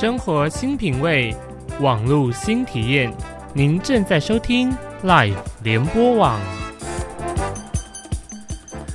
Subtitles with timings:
[0.00, 1.34] 生活新品味，
[1.80, 3.12] 网路新体验。
[3.52, 5.34] 您正在收听 Life
[5.64, 6.40] 联播网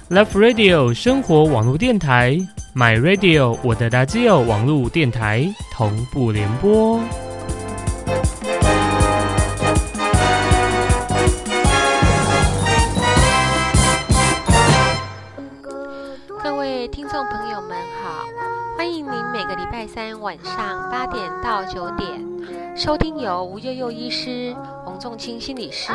[0.09, 2.37] ，Love Radio 生活网络电台
[2.73, 7.01] ，My Radio 我的 Radio 网络电台同步联播。
[22.83, 25.93] 收听由吴悠悠医师、洪仲清心理师、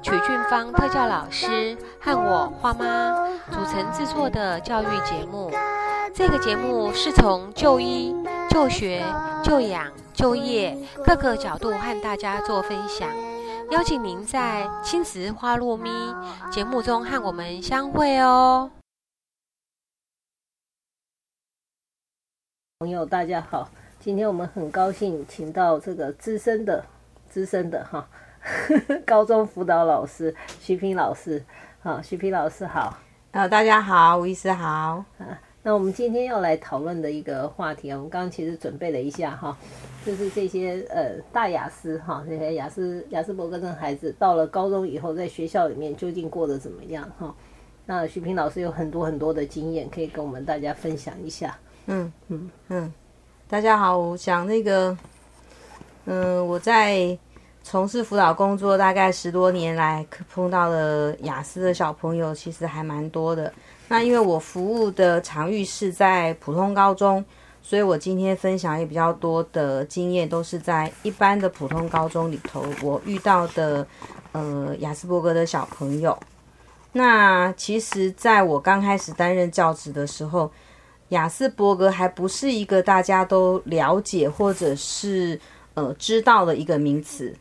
[0.00, 5.50] 曲俊芳特教老师和我花妈组成制作的教育节目。
[6.14, 8.14] 这个节目是从就医、
[8.48, 9.04] 就学、
[9.42, 13.08] 就养、就业各个角度和大家做分享，
[13.72, 15.90] 邀请您在亲子花落咪
[16.52, 18.70] 节目中和我们相会哦。
[22.78, 23.68] 朋友，大家好！
[24.00, 26.82] 今天我们很高兴请到这个资深的、
[27.28, 28.08] 资深的哈
[29.04, 31.44] 高中辅导老师徐平老师。
[31.82, 32.96] 好，徐平老师好。
[33.32, 35.04] 呃，大家好，吴医师好。
[35.18, 39.54] 啊，那我们今天要来讨论的一个话题啊，我们刚刚其实准备了一下哈，
[40.06, 47.34] 就是这些呃大雅思哈，这些雅思雅思伯格症孩子到了高中以后，在学校里面究竟过得怎么样哈？
[47.84, 51.54] 那徐平老师有很多很多的经验，可以跟我们大家分享一下。
[51.86, 52.92] 嗯嗯嗯，
[53.50, 54.96] 大家好，我想那个，
[56.04, 57.18] 嗯，我在
[57.64, 63.52] 从事辅导工作大概十多年来，碰到的雅思的小朋友其实还蛮多的。
[63.88, 67.24] 那因为我服务的场域是在普通高中，
[67.60, 73.84] 所以我今天分享也比较多的经验，都是在一般的普通高中里头我遇到的
[74.30, 76.16] 呃雅斯伯格的小朋友。
[76.92, 80.48] 那其实在我刚开始担任教职的时候，
[81.10, 85.38] 雅斯伯格还不是一个大家都了解或者是
[85.74, 87.34] 呃知道的一个名词，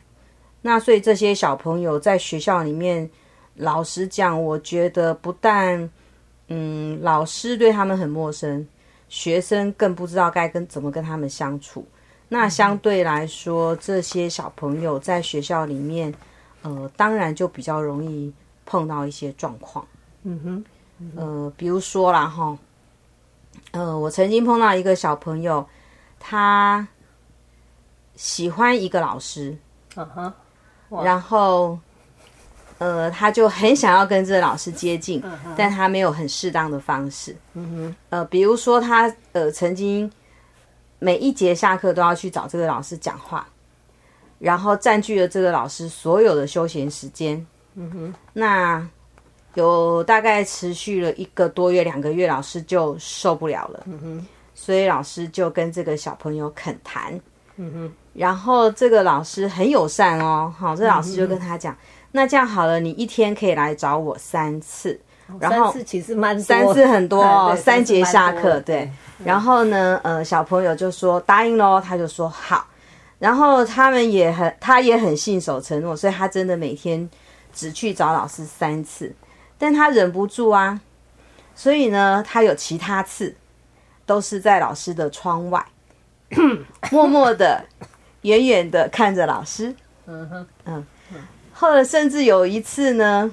[0.61, 3.09] 那所以这些小朋友在学校里面，
[3.55, 5.89] 老实讲，我觉得不但
[6.47, 8.67] 嗯老师对他们很陌生，
[9.07, 11.85] 学生更不知道该跟怎么跟他们相处。
[12.27, 16.13] 那相对来说，这些小朋友在学校里面，
[16.63, 18.33] 呃，当然就比较容易
[18.65, 19.85] 碰到一些状况。
[20.23, 20.65] 嗯哼，
[21.15, 22.57] 呃，比如说啦哈。
[23.71, 25.67] 呃，我曾经碰到一个小朋友，
[26.19, 26.87] 他
[28.15, 29.55] 喜欢一个老师，
[29.95, 30.33] 嗯哼，
[31.03, 31.77] 然后，
[32.79, 35.23] 呃，他就很想要跟这个老师接近，
[35.55, 40.11] 但他没有很适当的方式，嗯哼，呃，比如说他呃曾经
[40.97, 43.47] 每一节下课都要去找这个老师讲话，
[44.39, 48.89] 然后占据了这个老师所有的休闲时间，嗯哼，那。
[49.59, 57.13] 有大概持续了一个多月、两个月，老师就受不了了，嗯哼，所以老师就跟这个小朋友恳谈，
[57.57, 61.75] 嗯哼，然后这个老师很友善哦，好，这老师就跟他讲，
[62.11, 64.99] 那这样好了，你一天可以来找我三次，
[65.39, 68.91] 然后三次其实蛮三次很多哦， 三节下课，对，对，
[69.23, 72.65] 然后呢，呃，小朋友就说答应喽，他就说好，
[73.19, 77.09] 然后他们也很，他也很信守承诺，所以他真的每天
[77.53, 79.13] 只去找老师三次。
[79.59, 80.79] 但他忍不住啊，
[81.53, 83.35] 所以呢，他有其他次
[84.05, 85.63] 都是在老师的窗外，
[86.89, 87.63] 默默的、
[88.21, 89.75] 远远的看着老师。
[90.07, 90.85] 嗯哼，嗯，
[91.53, 93.29] 后来甚至有一次呢，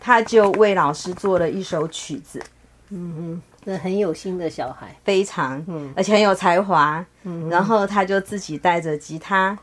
[0.00, 2.42] 他就为老师做了一首曲子。
[2.88, 7.04] 嗯哼，这很有心的小孩，非常，嗯而且很有才华。
[7.24, 9.56] 嗯，然后他就自己带着吉他，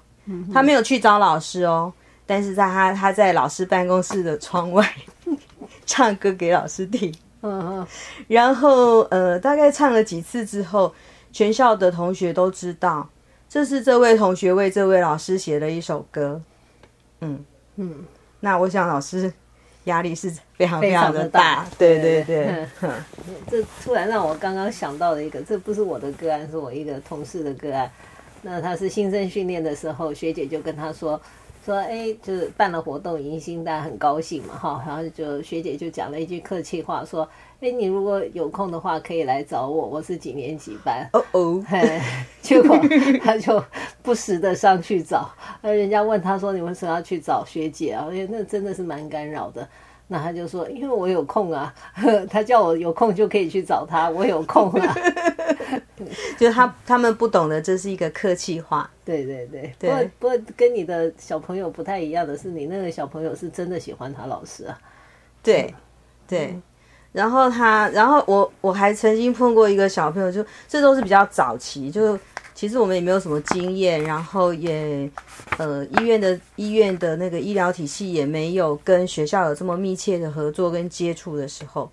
[0.54, 1.92] 他没有去找老师哦，
[2.26, 4.88] 但是在他他在老师办公室的窗外。
[5.90, 7.12] 唱歌给老师听，
[7.42, 7.88] 嗯嗯，
[8.28, 10.94] 然后呃，大概唱了几次之后，
[11.32, 13.10] 全校的同学都知道，
[13.50, 16.40] 这是这位同学为这位老师写的一首歌，
[17.22, 17.44] 嗯。
[17.78, 18.06] 嗯，
[18.42, 19.34] 那我想老师
[19.86, 22.68] 压力是非常非常的大，对对对，
[23.50, 27.90] 这突然让我刚刚想到了一个，这不是我的个案，是我一个同事的个案，
[28.44, 31.20] 那他是新生训练的时候，学姐就跟他说。
[31.66, 34.84] 说哎，就是办了活动迎新，大家很高兴嘛，哈。
[34.88, 37.28] 然后就学姐就讲了一句客气话，说
[37.62, 41.64] ：“哎，你如果有空的话，可以来找我，我是几年级班。”哦哦，
[42.42, 42.80] 结果
[43.22, 43.64] 他就
[44.02, 45.30] 不时的上去找，
[45.62, 49.68] 那人家问他说：“你为什么要去找学姐啊？”因为那真的是蛮干扰的。
[50.08, 51.72] 那他就说：“因为我有空啊，
[52.32, 54.96] 他叫我有空就可以去找他，我有空啊。”
[56.40, 58.90] 就他他们不懂得这是一个客气话。
[59.06, 64.80] 对对对，不过不过跟你的小朋友不太一样的是，你那个小朋友是真的喜欢他老师啊。
[65.42, 65.74] 对
[66.28, 66.54] 对，
[67.12, 72.20] 然后他，然后我我还曾经碰过一个小朋友，就这都是比较早期，就
[72.54, 75.10] 其实我们也没有什么经验，然后也
[75.58, 81.90] 呃医院的医院的那个医疗体系也没有跟学校有这么密切的合作跟接触的时候，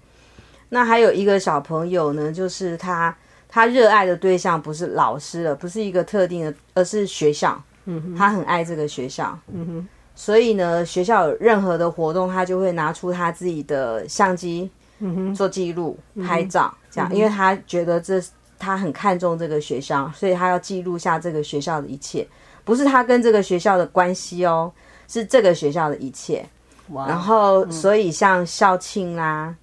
[0.69, 3.17] 那还有一个小朋友呢，就是他
[3.56, 7.58] 他热爱的对象不是老师了，不是一个特定的，而是学校。
[7.87, 9.38] 嗯，他很爱这个学校。
[9.50, 18.23] 嗯哼，所以呢，学校有任何的活动，他就会拿出他自己的相机，嗯哼，做记录、拍照，这样，因为他觉得这
[18.58, 22.29] 他很看重这个学校，所以他要记录下这个学校的一切，
[22.62, 24.70] 不是他跟这个学校的关系哦，
[25.09, 26.47] 是这个学校的一切。
[26.91, 27.09] 哇！
[27.09, 29.56] 然后，所以像校庆啦，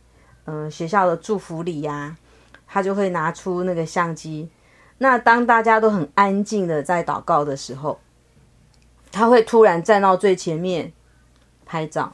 [0.45, 2.17] 嗯，学校的祝福礼呀，
[2.73, 4.49] 他就会拿出那个相机。
[4.97, 7.99] 那当大家都很安静的在祷告的时候。
[9.15, 10.91] 他会突然站到最前面
[11.67, 12.11] 拍照，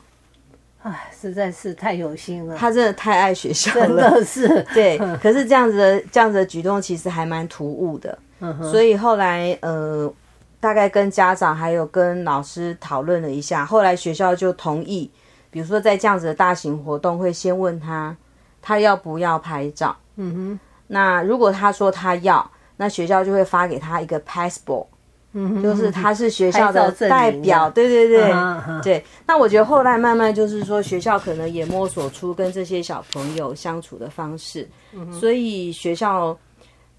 [0.84, 2.58] 唉，实在是太有心了。
[2.58, 4.68] 他真的太爱学校了，真的是。
[4.74, 8.20] 对， 可是这样子的这样子的举动其实还蛮突兀的。
[8.62, 10.14] 所以后来呃，
[10.60, 15.10] 大概跟家长还有跟老师讨论了一下，后来学校就同意，
[15.50, 18.14] 比如说在这样子的大型活动，会先问他
[18.62, 19.96] 他要不要拍照。
[20.20, 20.60] 嗯哼。
[20.86, 24.86] 那如果他说他要，那学校就会发给他一个 passport。
[25.32, 28.34] 嗯，就是他是学校的代表，对对对
[28.82, 29.06] 对。
[29.28, 34.68] 那我觉得后来慢慢就是说，学校可能也摸索出跟这些小朋友相处的方式，
[35.12, 36.36] 所以学校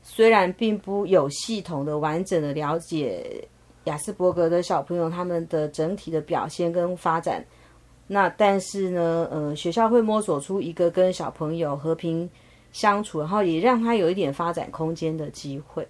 [0.01, 3.45] 虽然并不有系统的、完整的了解
[3.85, 7.45] 雅斯伯格的小朋友他们的整体的表现跟发展，
[8.07, 12.31] 那但是呢，呃，学校会摸索出一个跟小朋友和平
[12.73, 15.87] 相处，然后也让他有一点发展空间的机会。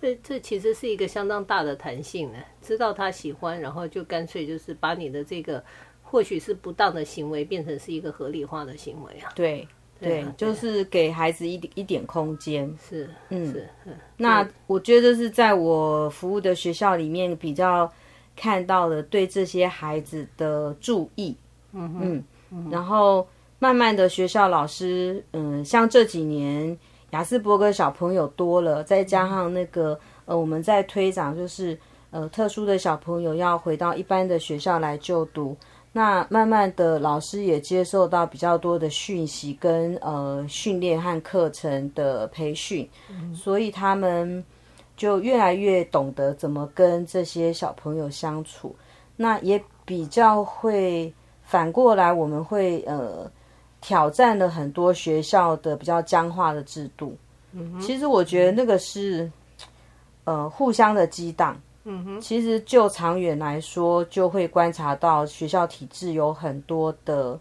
[0.00, 5.62] 这这其实是一个相当大的弹性呢，知道他喜欢，然后就干脆就是把你的这个
[6.02, 9.30] 或许是不当的行为变成是一个合理化的行为啊。
[9.34, 9.66] 对
[10.00, 12.76] 对，就是给孩子一点一点空间。
[12.82, 13.68] 是，嗯，是。
[14.16, 17.88] 那我觉得是在我服务的学校里面比较
[18.34, 21.36] 看到了对这些孩子的注意。
[21.70, 23.24] 嗯嗯，然后
[23.62, 26.76] 慢慢的学校老师，嗯，像这几年。
[27.10, 31.78] 雅斯伯格小朋友多了，再加上那个呃，我们在推展，就是
[32.10, 35.56] 呃，特殊的小朋友要回到一般的学校来就读。
[35.92, 42.88] 那慢慢的，老师也接受到比较多的讯息跟呃训练和课程的培训，
[43.32, 44.44] 所以他们
[44.96, 48.74] 就越来越懂得怎么跟这些小朋友相处。
[49.16, 51.14] 那也比较会
[51.44, 53.30] 反过来，我们会呃。
[53.82, 57.14] 挑战了很多学校的比较僵化的制度。
[57.54, 59.30] 嗯其实我觉得那个是，
[60.24, 61.60] 呃，互相的激荡。
[61.84, 67.38] 嗯哼，其实就长远来说，就会观察到学校体制有很多的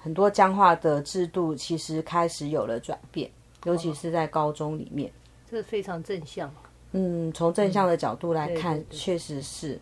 [0.00, 3.28] 很多僵化的制度，其实开始有了转变，
[3.64, 5.10] 尤其是在高中里面。
[5.50, 6.50] 这非常正向。
[6.92, 9.78] 嗯，从正向的角度来看，确实是。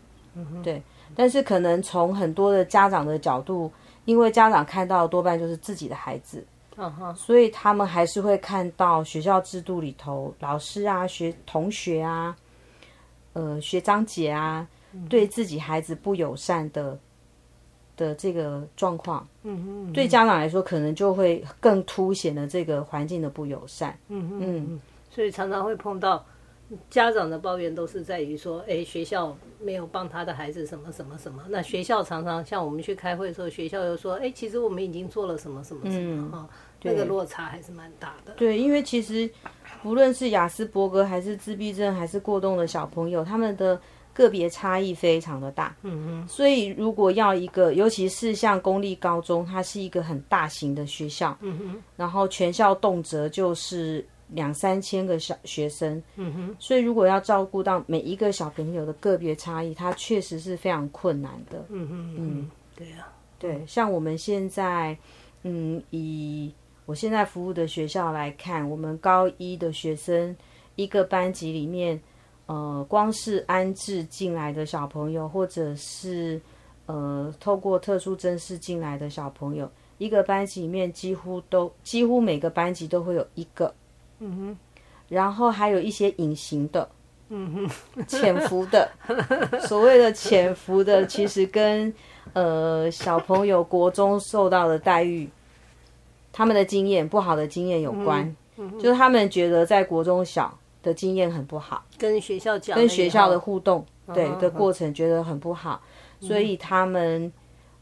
[0.63, 0.81] 对。
[1.15, 3.71] 但是可能从很多的家长的角度。
[4.05, 6.45] 因为家长看到多半就是自己的孩子，
[7.15, 12.35] 所以他们还是会看到学校制度里头老师啊、学同学啊、
[13.33, 14.67] 呃学长姐啊，
[15.09, 16.97] 对自己孩子不友善的
[17.95, 19.25] 的这个状况。
[19.43, 23.97] 嗯对家长来说，可能就会更凸显了这个环境的不友善。
[24.09, 26.23] 嗯嗯，所以常常会碰到。
[26.89, 31.43] 家长的抱怨都是在于说，哎，学校没有帮他的孩子什么什么什么。
[31.49, 36.49] 那学校常常像我们去开会的时候，学校又说，哎，其实我们已经做了什么什么什么哈，
[36.81, 38.33] 那个落差还是蛮大的。
[38.37, 39.29] 对，因为其实
[39.83, 43.79] 不论是雅斯伯格还是自闭症还是过动的小朋友，他们的
[44.11, 45.75] 个别差异非常的大。
[45.83, 46.27] 嗯嗯。
[46.27, 54.03] 所以如果要一个，尤其是像公立高中，它是一个很大型的学校，嗯哼，然后全校动辄就是。
[54.33, 61.63] 两三千个小学生，嗯哼，所以如果要照顾到每一个小朋友的个别差异，它确实是非常困难的。
[61.69, 64.97] 嗯哼，嗯，对啊，对，像我们现在，
[65.43, 66.51] 嗯，以
[66.87, 70.35] 我现在服务的学校来看，我们高一的学生
[70.75, 72.01] 一个班级里面，
[72.47, 76.41] 呃，光是安置进来的小朋友，或者是
[76.87, 83.71] 呃，透过特殊真试进来的小朋友，一个班级里面几乎都几乎每个班级都会有一个。
[84.25, 84.57] 嗯哼，
[85.09, 86.89] 然后还有一些隐形的，
[87.27, 88.89] 嗯哼，潜伏的，
[89.67, 91.93] 所谓的潜伏的，其实跟
[92.31, 95.29] 呃小朋友国中受到的待遇，
[96.31, 98.33] 他们的经验不好的经验有关，
[98.79, 105.81] 就是他们觉得在国中小的经验很不好，跟学校讲，跟学校的互动对的过程觉得很不好，
[106.21, 107.29] 所以他们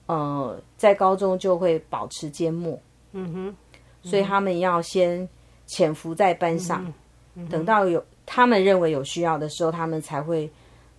[0.07, 2.79] 呃在高中就会保持缄默，
[3.11, 3.55] 嗯哼，
[4.09, 5.29] 所以他们要先。
[5.71, 6.93] 潜伏在班上，
[7.49, 10.49] 等到有他们认为有需要的时候，他们才会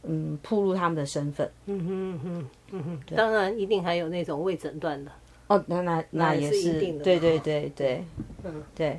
[0.03, 1.51] 嗯铺露他们的身份。
[1.67, 5.13] 嗯哼嗯哼嗯哼，当然一定还有那种未诊断的。
[5.49, 8.03] 哦，那那那也是，对对对对，
[8.45, 8.99] 嗯对，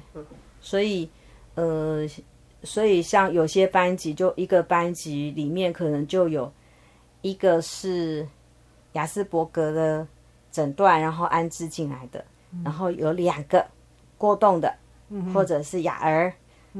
[0.61, 1.09] 所以
[1.55, 2.05] 呃，
[2.61, 6.51] 所以像有些班级，就一个班级里面可能就有
[7.23, 8.27] 一个是
[8.91, 10.05] 雅斯伯格的
[10.51, 12.23] 诊断，然后安置进来的，
[12.63, 13.65] 然后有两个
[14.19, 14.71] 过动的，
[15.33, 16.33] 或者是雅儿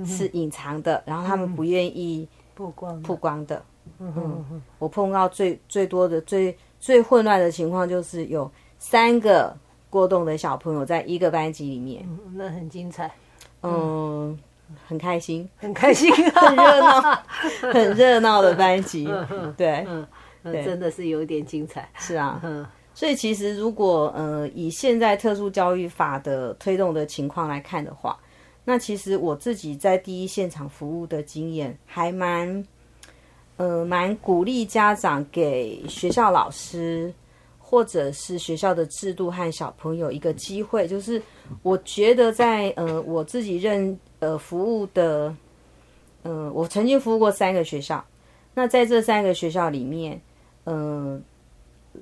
[0.06, 3.64] 是隐藏的，然后他们不愿意曝光曝光的。
[4.00, 8.50] 嗯，我碰到最最多的最最混乱的情况就是有
[8.80, 9.56] 三个。
[9.94, 13.12] 过动的小朋友在一个班级里面，那很精彩，
[13.62, 14.36] 嗯，
[14.88, 17.02] 很开心，很开心， 很热闹，
[17.72, 19.08] 很热闹的班级，
[19.56, 20.08] 对，嗯，
[20.66, 28.18] 真的是有点精彩，是啊，嗯，所以其实如果呃以现在特殊教育法的推动的情况来看的话，
[28.64, 32.66] 那其实我自己在第一现场服务的经验还蛮，
[33.58, 37.14] 呃，蛮鼓励家长给学校老师。
[37.66, 41.20] 或者是学校的制度和小朋友一个机会，就是
[41.64, 45.36] 我觉得在呃我自己认呃服务的，
[46.22, 48.06] 呃我曾经服务过三个学校，
[48.54, 50.22] 那在这三个学校里面，
[50.66, 51.20] 呃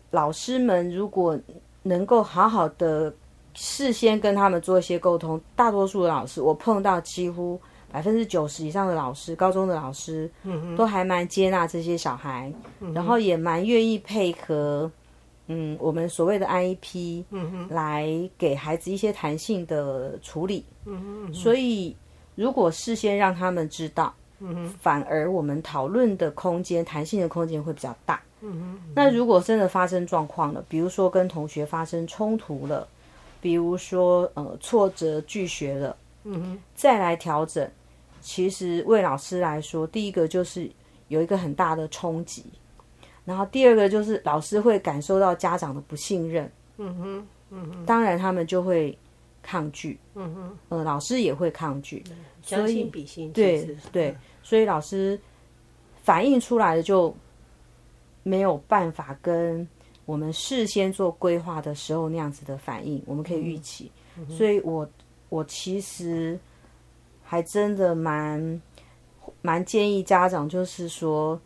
[0.09, 1.39] 老师们如果
[1.83, 3.13] 能够好好的
[3.53, 7.59] 事先跟他们做一些沟通，大多数的老师我碰到几乎
[7.91, 12.51] 百分之九十以上的老师，高中的老师，嗯都还蛮接纳这些小孩，
[12.93, 14.89] 然后也蛮愿意配合。
[15.47, 18.07] 嗯，我们所谓的 IEP，嗯哼，来
[18.37, 21.93] 给孩子一些弹性的处理，嗯哼，所以
[22.35, 28.79] 如果事先让他们知道，嗯哼，反而我们讨论的空间、弹性的空间会比较大，嗯哼。
[28.95, 32.87] 那如果真的发生状况了，比如说跟同学发生冲突了，
[33.39, 37.69] 比如说呃挫折拒学了，嗯哼，再来调整，
[38.21, 40.69] 其实为老师来说，第一个就是
[41.07, 42.45] 有一个很大的冲击。
[43.23, 48.97] 然后第二个就是老师会感受到家长的不信任，嗯哼，嗯哼，当然他们就会
[49.43, 52.03] 抗拒，嗯哼，呃，老师也会抗拒，
[52.41, 55.17] 将心比心，对对，所以老师
[56.03, 57.15] 反映出来的就
[58.23, 59.67] 没有办法跟
[60.05, 63.91] 我们事先做规划的时候那样子的反应，我们可以预期，
[64.29, 64.89] 所以我
[65.29, 66.39] 我其实
[67.23, 68.61] 还真的蛮
[69.41, 71.39] 蛮建议家长就是说。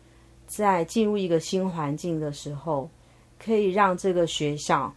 [0.48, 2.88] 在进入一个新环境的时候，
[3.36, 4.94] 可以让这个学校，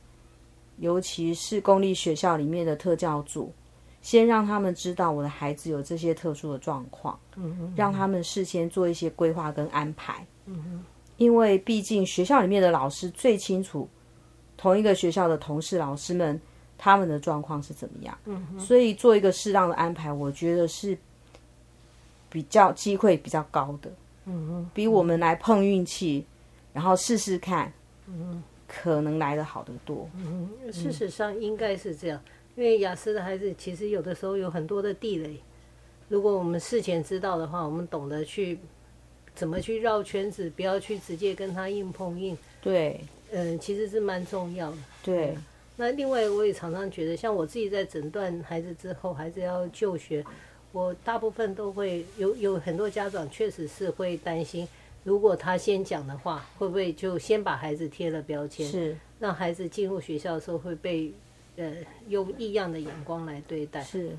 [0.77, 3.51] 尤其是公立学校里面的特教组，
[3.99, 10.85] 先让他们知道我的孩子有这些特殊的状况，嗯让他们事先做一些规划跟安排，嗯
[11.19, 13.87] 因为毕竟学校里面的老师最清楚
[14.57, 16.39] 同一个学校的同事老师们
[16.77, 20.97] 他们的状况是怎么样，嗯所以做一个适当的安排，我觉得是
[22.29, 23.91] 比较机会比较高的。
[24.25, 26.25] 嗯比我们来碰运气，
[26.71, 27.71] 然后试试看，
[28.07, 30.09] 嗯可能来的好得多。
[30.15, 30.49] 嗯。
[30.71, 32.21] 事实上应该是这样，
[32.55, 35.37] 因为雅思的孩子其实有的时候有很多的地雷，
[36.07, 38.59] 如果我们事前知道的话，我们懂得去
[39.39, 42.37] 怎么去绕圈子，不要去直接跟他硬碰硬。
[42.61, 42.99] 对，
[43.31, 44.77] 嗯，其实是蛮重要的。
[45.01, 45.33] 对，
[45.77, 50.21] 那另外我也常常觉得，像我自己在诊断孩子之后，孩子要就学。
[50.73, 54.67] 我大部分都会有有很多家长确实是会担心，
[55.05, 61.13] 如果他先讲的话，会不会就先把孩子贴了标签，是让孩子进入学校的时候会被
[61.55, 61.77] 呃
[62.09, 63.81] 用异样的眼光来对待。
[63.81, 64.11] 是。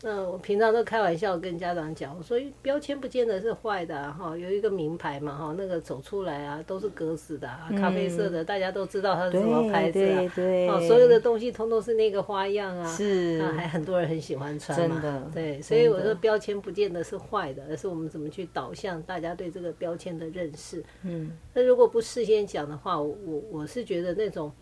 [0.00, 10.22] 那我平常都开玩笑跟家长讲，我说标签不见得是坏的哈，有一个名牌嘛哈，那个走出来啊都是格子的，咖啡色的，大家都知道它是什么牌子啊，
[10.68, 20.80] 哦，所有的东西通通是那个花样啊，是，还很多人很喜欢穿嘛，对，所以我说标签不见得是坏的，而是我们怎么去导向大家对这个标签的认识。
[21.02, 24.52] 嗯，那如果不事先讲的话，我我我是觉得那种，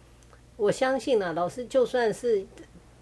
[0.56, 2.42] 我相信呢，老师就算是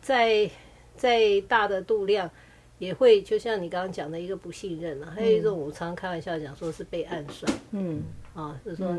[0.00, 0.50] 在。
[0.96, 2.30] 再大的度量，
[2.78, 5.10] 也会就像你刚刚讲的一个不信任了。
[5.10, 7.52] 还有一种，我常开玩笑讲，说是被暗算。
[7.72, 8.02] 嗯，
[8.34, 8.92] 啊，就是说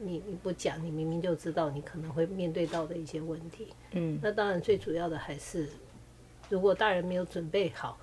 [0.00, 3.68] 你你不讲，你明明就知道你可能会面对到的一些问题。
[3.92, 5.68] 嗯，那当然最主要的还是，
[6.48, 7.98] 如果大人没有准备好，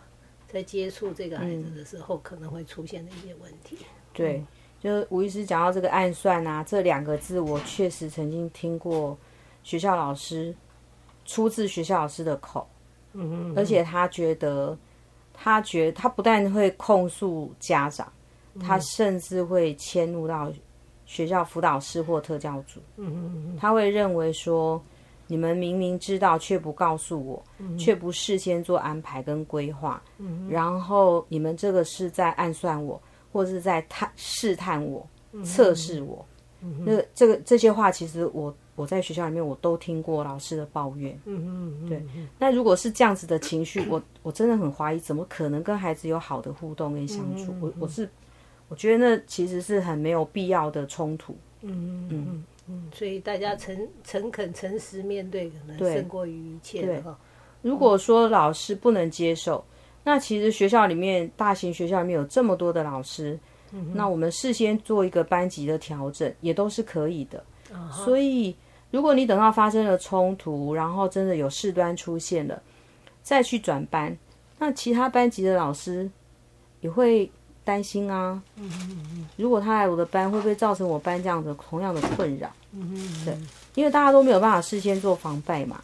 [0.47, 3.77] 在接触这个孩子的时候，可能会出现的一些问题。
[4.13, 4.43] 对，
[4.79, 9.17] 就是吴医师讲到这个暗算啊，这两个字，我确实曾经听过
[9.63, 10.53] 学校老师
[11.23, 12.67] 出自学校老师的口。
[13.55, 14.77] 而且他觉得，
[15.33, 18.11] 他觉他不但会控诉家长，
[18.59, 20.51] 他甚至会迁怒到
[21.05, 22.79] 学校辅导师或特教组。
[23.59, 24.81] 他会认为说，
[25.27, 27.43] 你们明明知道却不告诉我，
[27.77, 30.01] 却不事先做安排跟规划，
[30.49, 35.07] 然后你们这个是在暗算我，或是在探试探我、
[35.43, 36.25] 测试我。
[36.79, 41.17] 那这个这些话，其实我我在学校里面我都听过老师的抱怨。
[41.25, 42.03] 嗯嗯，对。
[42.37, 47.53] 那如果是这样子的情绪，我我真的很怀疑，怎么可能跟孩子有好的互动跟相处？
[47.61, 48.09] 我我是
[48.67, 51.35] 我觉得那其实是很没有必要的冲突。
[51.61, 57.17] 嗯嗯嗯，所以大家诚诚恳、诚实面对，可能胜过于一切的哈。
[57.61, 59.63] 如果说老师不能接受，
[60.03, 63.39] 那其实学校里面大型学校里面有这么多的老师。
[63.93, 67.43] 那我们事先做一个班级的调整，也都是可以的。
[67.91, 68.55] 所以，
[68.95, 72.61] 如果你等到发生了冲突，然后真的有事端出现了，
[73.21, 74.17] 再去转班，
[74.57, 76.09] 那其他班级的老师
[76.79, 77.29] 也会
[77.65, 78.41] 担心啊。
[79.35, 82.49] 如果他来我的班，会不会造成我班这样的同样的困扰？
[83.25, 83.37] 对，
[83.73, 85.83] 因为大家都没有办法事先做防备嘛。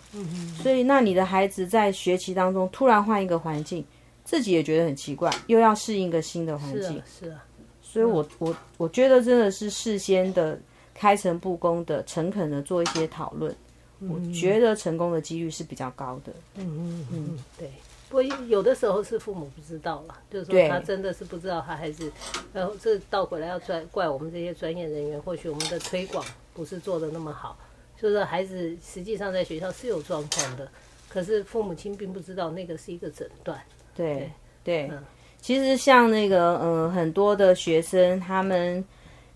[0.64, 3.84] 所以，那你的孩子在学习当中突然换一个环境，
[4.24, 7.04] 自己也觉得很奇怪，又要适应一个新的环境。
[7.06, 7.44] 是啊。
[7.82, 10.58] 所以，我我我觉得真的是事先的
[10.94, 13.56] 开诚布公的、诚恳的做一些讨论，
[14.00, 16.34] 我觉得成功的几率是比较高的。
[16.56, 17.70] 嗯嗯嗯，对。
[18.10, 22.12] 不过有的时候是父母不知道了，就是说他真的是不知道他孩子，
[22.52, 27.58] 然后这倒回来要怪怪我们这些专业人员，或许我们的推广不是做的那么好，
[27.98, 30.70] 就是孩子实际上在学校是有状况的，
[31.08, 33.58] 可是父母亲并不知道那个是一个诊断。
[33.96, 34.30] 对
[34.62, 34.92] 对。
[35.40, 38.84] 其实像那个，嗯，很多的学生他们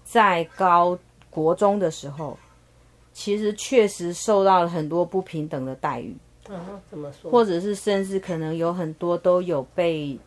[0.04, 1.00] 在高
[1.36, 2.38] 国中的时候，
[3.12, 6.16] 其实确实受到了很多不平等的待遇。
[6.48, 6.58] 嗯，
[6.90, 7.30] 怎么说？
[7.30, 10.18] 或者是甚至可能有很多都有被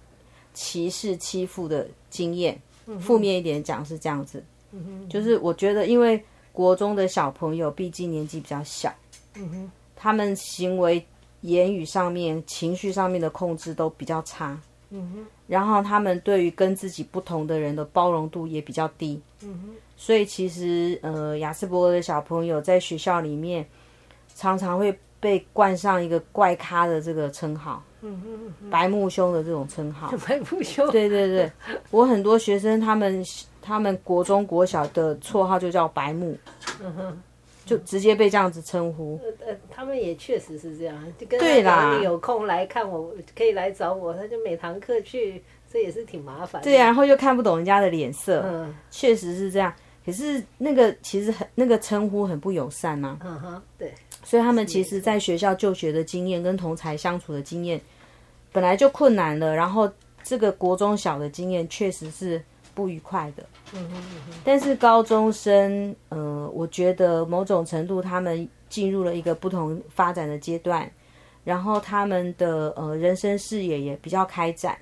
[0.52, 2.60] 歧视欺负的经验。
[3.00, 4.44] 负面一点讲是这样子。
[4.72, 5.08] 嗯哼。
[5.08, 6.22] 就是我觉得，因为
[6.52, 8.92] 国中的小朋友毕竟年纪比较小。
[9.36, 9.72] 嗯哼。
[9.96, 11.02] 他们行为、
[11.40, 14.60] 言语上面、情绪上面的控制都比较差。
[14.90, 15.26] 嗯哼。
[15.46, 23.66] 然后他们对于跟自己不同的人的包容度也比较低，嗯哼，所以其实呃，雅斯伯格的小朋友在学校里面
[24.34, 28.22] 常常会被冠上一个怪咖的这个称号，嗯
[28.62, 31.52] 哼，白木兄的这种称号， 白木兄，对对对，
[31.90, 33.22] 我很多学生他们
[33.60, 36.38] 他们国中国小的绰号就叫白木，
[36.80, 37.22] 嗯哼。
[37.66, 39.20] 就直接被这样子称呼。
[39.46, 46.62] 呃，他们也确实是这样，就跟他讲你有空来看我，可以来找我，他就每堂课去，这也是挺麻烦。
[46.62, 49.70] 对呀，然后又看不懂人家的脸色，嗯，确实是这样。
[50.08, 53.18] 可是那个其实很那个称呼很不友善呐。
[53.22, 53.92] 嗯哼，对。
[54.24, 57.78] 所以他们其实在学校就学的经验跟同才相处的经验
[58.50, 59.90] 本来就困难了，然后
[60.22, 62.42] 这个国中小的经验确实是。
[62.74, 63.44] 不愉快的，
[63.74, 64.00] 嗯哼
[64.44, 70.88] 但是高中生，呃，我觉得某种程度他们进入了一个不同发展的阶段，
[71.42, 74.78] 然后他们的呃人生视野也比较开展，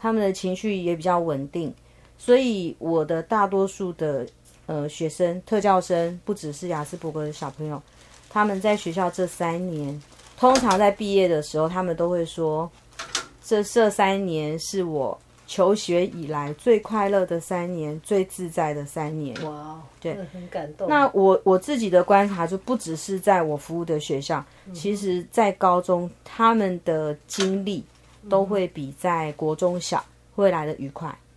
[0.00, 1.74] 他们的情绪也比较稳定，
[2.16, 4.24] 所以我的大多数的
[4.70, 7.82] 呃学生、特教生，不只是雅斯伯格的小朋友，
[8.28, 10.00] 他们在学校这三年，
[10.38, 12.70] 通常在毕业的时候，他们都会说，
[13.42, 15.18] 这这三年是我。
[15.52, 19.34] 求学以来最快乐的三年，最自在的三年。
[19.42, 20.88] 哇，对，很感动。
[20.88, 27.84] 那我我自己的观察就不只是在我服务的学校，其实在高中他们的经历
[28.28, 30.04] 都会比在国中小
[30.36, 31.08] 会来的愉快。
[31.08, 31.29] 嗯，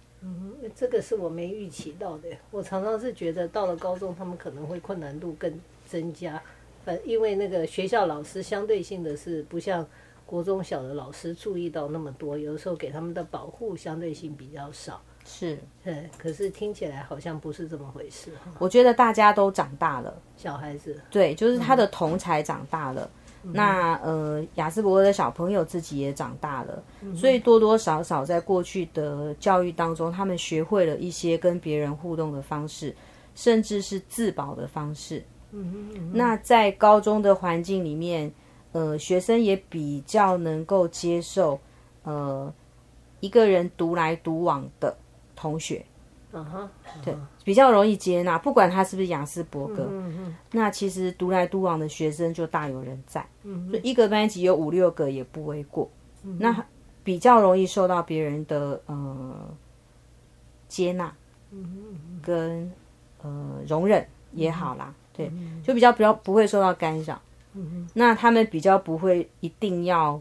[0.75, 2.29] 这个是我没预期到的。
[2.51, 5.53] 我常常是觉得到了高中，他们可能会困难度更
[5.85, 6.41] 增加。
[6.85, 9.85] 反，因为那个学校老师相对性的是不像。
[10.25, 14.99] 国中小的老师注意到那么多，有的时候给他们的保护相对性比较少。
[15.25, 18.31] 是，嗯，可是听起来好像不是这么回事。
[18.57, 23.07] 我觉得大家都长大了，小孩子，对，就是他的同才长大了。
[23.43, 26.83] 那呃，雅斯伯格的小朋友自己也长大了，
[27.15, 32.95] 所以多多少少在过去的教育当中，他们学会了一些跟别人互动的方式，
[33.35, 35.23] 甚至是自保的方式。
[35.51, 36.11] 嗯嗯。
[36.13, 38.31] 那在高中的环境里面。
[38.75, 41.59] 呃，学生也比较能够接受，
[42.01, 42.51] 呃，
[43.19, 44.97] 一个人独来独往的
[45.35, 45.85] 同学，
[46.33, 46.69] 嗯哼，
[47.03, 55.89] 对，比较容易接纳，不管他是不是雅斯伯格，嗯嗯，那其实独来独往的学生就大有人在，嗯所以一个班级有五六个也不为过，
[56.39, 56.65] 那
[57.03, 59.55] 比较容易受到别人的呃
[60.67, 61.13] 接纳，
[61.51, 62.71] 嗯跟
[63.21, 65.31] 呃容忍也好啦，对，
[65.63, 67.21] 就比较比较不会受到干扰。
[67.55, 70.19] 嗯那他们比较不会一定要，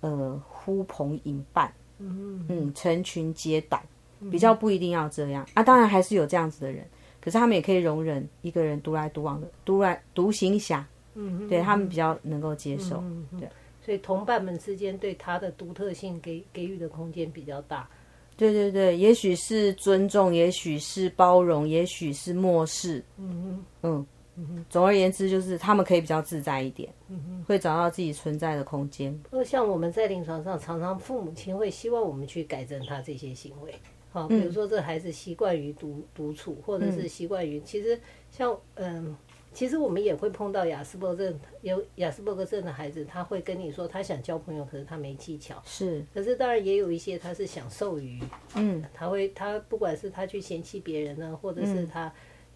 [0.00, 3.80] 呃，呼朋引伴，嗯嗯，成群结党，
[4.30, 5.62] 比较不一定要这样啊。
[5.62, 6.84] 当然还是有这样子的人，
[7.20, 13.02] 可是他们也可以容忍一个人独来独往的独来独行侠，嗯，对他们比较能够接受。
[13.38, 13.48] 对，
[13.84, 17.88] 所以同伴们之间对他的独特性给给予的空间比较大。
[18.34, 23.04] 对对对，也许是尊重，也许是包容，也许是漠视。
[23.18, 24.06] 嗯嗯，
[24.70, 29.16] 总而言之，就是他们可以比较自在一点，嗯会找到自己存在的空间。
[29.30, 33.72] 那，像我们在临床上，常常父母亲会希望我们去改正他这些行为。
[34.12, 37.98] 好，比如说这孩子习惯于独独处，或者是习惯于，其实
[38.30, 39.16] 像嗯。
[39.54, 45.60] 其实我们也会碰到雅斯伯症有雅斯伯格症的孩子，他会跟你说他想交朋友，可是他没技巧。
[45.66, 48.18] 是，可是当然也有一些他是享受于，
[48.54, 52.10] 嗯，他会他不管是他去嫌弃别人呢，或者是他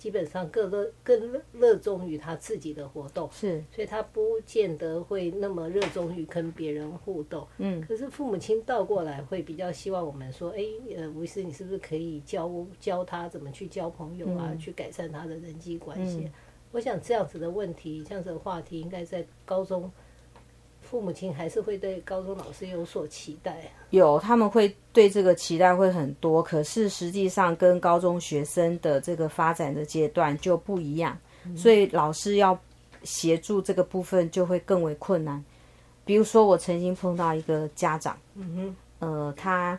[0.06, 7.44] 基本上更乐更热热衷于他自己的活动，是，所以他不见得会那么热衷于跟别人互动。
[7.58, 10.62] 嗯，可是父母亲倒过来会比较希望我们说，哎，
[10.96, 16.30] 呃，吴医师，你是不是可以教教他怎么去交朋友啊，去改善他的人际关系？
[16.70, 19.90] 我想这样子的问题，这样子的话题，应该在高中，
[20.88, 23.56] 父母亲还是会对高中老师有所期待。
[23.90, 31.18] 有他们会对这个期待会很多，可是实际上跟高中学生的这个发展的阶段就不一样，
[31.56, 32.58] 所以老师要
[33.02, 35.44] 协助这个部分就会更为困难。
[36.04, 39.78] 比如说，我曾经碰到一个家长，嗯哼呃，他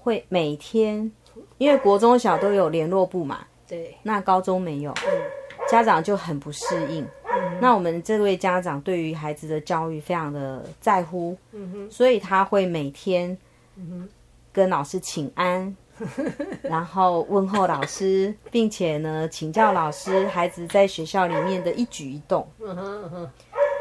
[0.00, 1.10] 会每天，
[1.58, 4.92] 因为国中小都有联络部嘛，对，那高中没有，
[5.68, 7.06] 家长就很不适应。
[7.64, 11.34] 那我们这位家长对于孩子的教育非常的在乎，
[11.90, 13.34] 所以他会每天
[14.52, 15.74] 跟老师请安，
[16.60, 22.46] 然后问候老师，并且呢请教老师孩子在学校里面的一举一动。
[22.60, 23.30] 嗯哼嗯哼。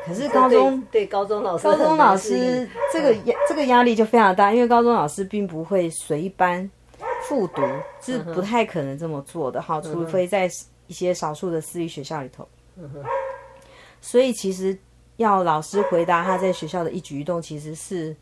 [0.06, 6.72] 可是高中对高中老师，高中老师这个压这个压力就非常大，因为高中老师并不会随班
[7.28, 7.62] 复读，
[8.00, 10.50] 是不太可能这么做的哈，除非在
[10.88, 12.48] 一些少数的私立学校里头。
[14.04, 14.78] 所以其实
[15.16, 18.14] 要老师回答他在学校的一举一动，其实是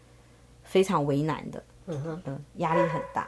[0.63, 3.27] 非常为难的，嗯哼，嗯，压力很大。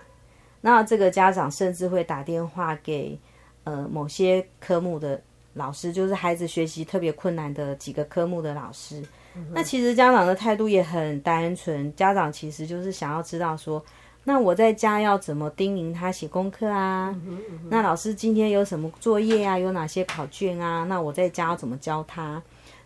[0.62, 3.20] 那这个家长甚至会打电话给
[3.64, 5.20] 呃某些科目的
[5.56, 9.04] 老师，就是孩子学习特别困难的几个科目的老师。
[9.52, 13.84] 那其实家长的态度也很单纯，家长其实就是想要知道说，
[14.26, 17.14] 那我在家要怎么叮咛他写功课啊？
[17.70, 19.60] 那老师今天有什么作业啊？
[19.60, 20.86] 有哪些考卷啊？
[20.86, 22.42] 那我在家要怎么教他？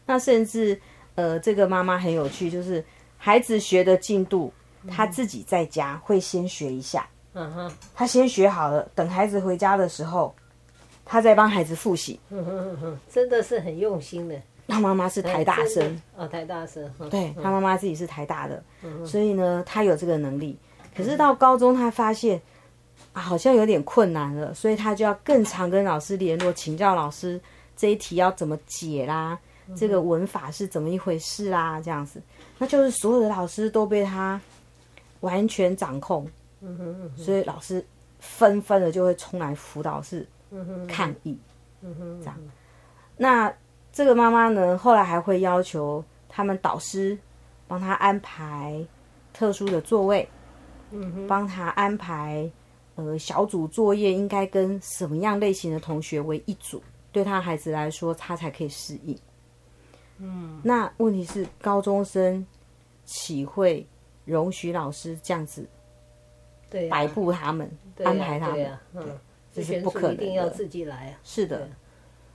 [0.05, 0.79] 那甚至
[1.15, 2.83] 呃，这个妈妈很有趣，就是
[3.17, 4.51] 孩子学的进度，
[4.89, 10.33] 他自己在家会先学一下，嗯哼，他先学好了，等孩子回家的时候，
[11.05, 12.19] 他再帮孩子复习。
[12.29, 12.43] 嗯
[12.81, 14.35] 哼真的是很用心的。
[14.67, 18.63] 他妈妈是台大生，哦，台大生，嗯对他妈妈自己是台大的，
[19.05, 20.57] 所以呢，他有这个能力。
[20.97, 22.41] 可是到高中，他发现
[23.13, 27.39] 啊，好像有点困难了，所以他就要更常跟老师联络，请教老师
[27.75, 29.37] 这一题要怎么解啦，
[29.75, 32.21] 这个文法是怎么一回事啦，这样子。
[32.57, 34.41] 那就是所有的老师都被他
[35.19, 36.27] 完全掌控，
[37.15, 37.85] 所以老师
[38.19, 40.27] 纷纷的就会冲来辅导室
[40.87, 41.37] 抗议，
[41.81, 42.37] 嗯哼这样。
[43.15, 43.53] 那
[43.93, 47.17] 这个妈妈呢，后来还会要求他们导师
[47.67, 48.83] 帮他安排
[49.33, 50.27] 特殊的座位，
[51.27, 52.49] 帮他安排
[52.95, 59.17] 呃小组作业应该跟什么样类型的同学为一组，对他孩子来说，他才可以适应。
[60.19, 62.45] 嗯，那问题是高中生
[63.05, 63.85] 岂会
[64.25, 65.63] 容许老师这样子
[66.69, 67.69] 对啊摆布他们、
[68.03, 68.55] 安排他们？
[68.55, 69.19] 对啊嗯，
[69.53, 70.49] 这是不可能的一定要。
[70.49, 71.19] 自己来啊。
[71.23, 71.69] 是的，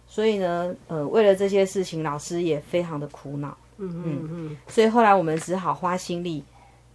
[0.07, 3.57] 所以呢，呃，为了这些事情，老师也非常的苦恼。
[3.79, 6.45] 嗯嗯嗯所以后来我们只好花心力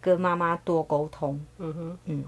[0.07, 2.23] 跟妈妈多沟通，嗯哼，嗯，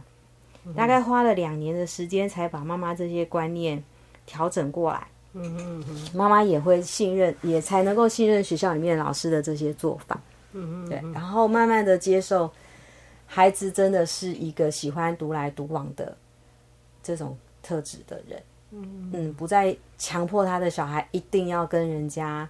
[0.76, 3.82] 大概花了两年的时间才把妈妈这些观念
[4.26, 5.08] 调整过来。
[5.32, 10.20] 嗯哼嗯哼，妈妈也会信任，也才能够信任学校里面老师的这些做法。
[10.52, 12.52] 嗯哼，对，然后慢慢的接受，
[13.26, 16.18] 孩子真的是一个喜欢独来独往的
[17.02, 18.44] 这种特质的人。
[18.72, 22.46] 嗯嗯，不再强迫他的小孩一定要跟人家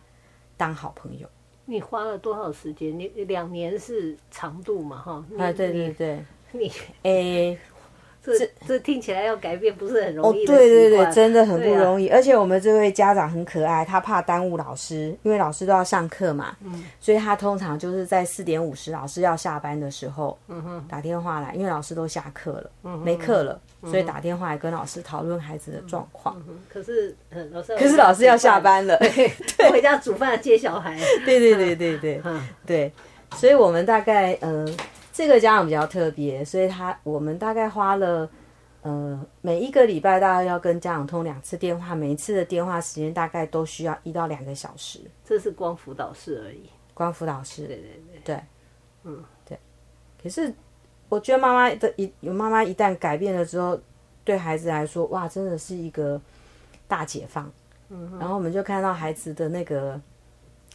[0.57, 1.29] 当好朋友。
[1.69, 2.97] 你花了多少时间？
[2.97, 4.97] 你两年是长度嘛？
[4.97, 6.71] 哈，啊，对对，对，你 你
[7.03, 7.57] 诶、
[8.21, 12.09] 这这听起来要改变不是很哦，容易哦对对对，真的很不容易。
[12.09, 16.83] 而且我们这位家长很可爱，他怕耽误老师，因为老师都要上课嘛，嗯。
[16.99, 26.35] 所以他通常就是在四点五十老师要下班的时候嗯哼，打电话来，因为老师都下课了，没课了，所以打电话来跟老师讨论孩子的状况。
[26.47, 28.97] 嗯可是呃老师，可是老师要下，班了，
[29.57, 32.47] 对，回家煮饭接小孩，对对对对对嗯。
[32.65, 32.91] 对，
[33.35, 34.65] 所以我们大概呃，
[35.19, 38.29] 这个家长比较特别，所以他我们大概花了
[38.83, 45.01] 呃，每一个礼拜大概要跟家长通两次电话，每一次的电话时间大概都需要一到两个小时。
[45.25, 46.69] 这是光辅导室而已。
[46.93, 48.43] 光辅导室，对对对，对，
[49.03, 49.59] 嗯，对。
[50.23, 50.53] 可是
[51.09, 53.77] 我觉得妈妈的一有妈妈一旦改变了之后，
[54.23, 56.21] 对孩子来说，哇，真的是一个
[56.87, 57.51] 大解放。
[57.89, 59.99] 嗯，然后我们就看到孩子的那个，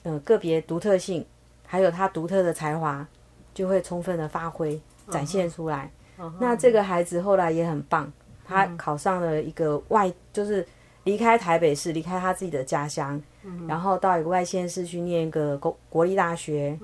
[0.03, 1.25] 呃，个别独特性，
[1.67, 3.09] 还有他独特的才华，
[3.55, 4.79] 就会充分的发挥
[5.11, 5.91] 展现出来。
[6.39, 8.13] 那这个孩子后来也很棒，
[8.45, 10.67] 他考上了一个外，就是
[11.05, 13.21] 离开台北市，离开他自己的家乡，
[13.67, 16.79] 然后到一个外县市去念一个国国立大学，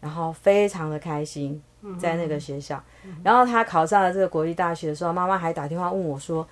[0.00, 1.60] 然后非常的开心
[1.98, 2.82] 在那个学校。
[3.22, 6.46] 然后他考上了这个国立大学的时候，妈妈还打电话问我说：“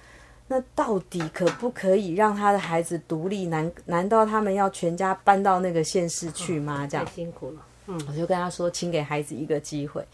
[0.48, 3.46] 那到底可不可以让他的孩子独立？
[3.46, 7.60] 难难道他们要全家搬到那个县市去吗？”这样太辛苦了。
[7.86, 10.04] 我就跟他说，请给孩子一个机会。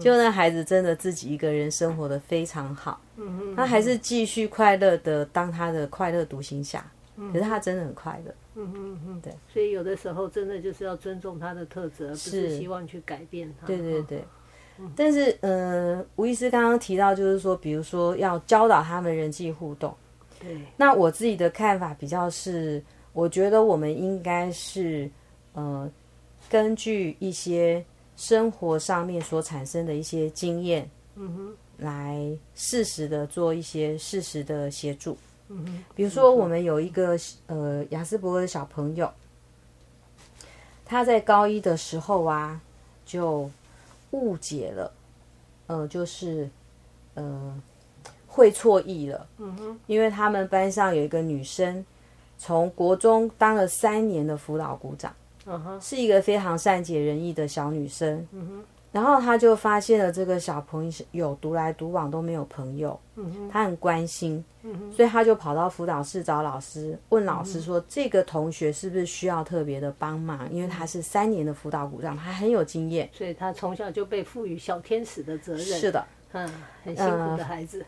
[0.00, 3.00] 就那孩子真的自己一个人生活的非常好，
[3.56, 6.84] 他还是继续快乐的当他的快乐独行侠。
[7.32, 8.34] 可是他真的很快乐。
[8.54, 9.32] 嗯嗯嗯，对。
[9.52, 13.66] 所以有的时候真的就是要尊重他的特质，而不是是希望去改变他。
[13.66, 14.24] 对对对。
[14.96, 19.94] 但是，呃，吴医师刚刚提到，就是说，比如说要教导他们人际互动。
[20.40, 25.08] 对，那我自己的看法比较是，我觉得我们应该是，
[25.52, 25.88] 呃，
[26.52, 27.82] 根据一些
[28.14, 32.20] 生活上面所产生的一些经验，嗯哼，来
[32.54, 35.16] 适时的做一些适时的协助。
[35.48, 39.10] 嗯哼，比如说，我们有一个呃雅斯伯格的小朋友，
[40.84, 42.60] 他在高一的时候啊，
[43.06, 43.50] 就
[44.10, 44.92] 误解了，
[45.68, 46.50] 呃，就是
[47.14, 47.62] 呃
[48.26, 49.26] 会错意了。
[49.38, 51.82] 嗯哼，因为他们班上有一个女生，
[52.36, 55.14] 从国中当了三年的辅导股长，
[55.80, 58.26] 是一个非常善解人意的小女生。
[58.92, 64.44] 然后她就发现了这个小朋友独来独往都没有朋友，嗯哼，他很关心，
[64.94, 70.46] 所以她就跑到辅导室找老师，问老师说这个同学是不是需要特别的帮忙？
[70.52, 73.08] 因为他是三年的辅导股长，他很有经验。
[73.14, 75.64] 所以他从小就被赋予小天使的责任。
[75.64, 76.46] 是的，嗯，
[76.84, 77.82] 很辛苦的孩子，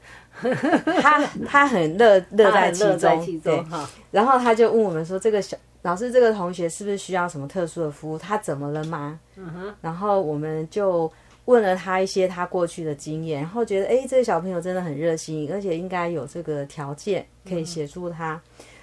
[1.03, 3.63] 他他很乐乐在其中，其对。
[4.11, 5.55] 然后他就问我们说：“这个小
[5.85, 8.17] 老师，这个同学是不是需要什么特殊的服务？
[8.17, 11.13] 他怎么了吗？”嗯哼，然后我们就
[11.45, 18.41] 问了他一些他过去的经验，然后觉得哎，这个小朋友真的很热心，而且应该有这个条件可以协助他，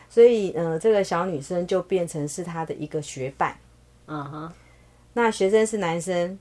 [0.09, 3.55] 所以呃，这个小女生就变成是他的一个学伴。
[4.05, 4.51] 嗯哼，
[5.13, 6.37] 那学生是男生，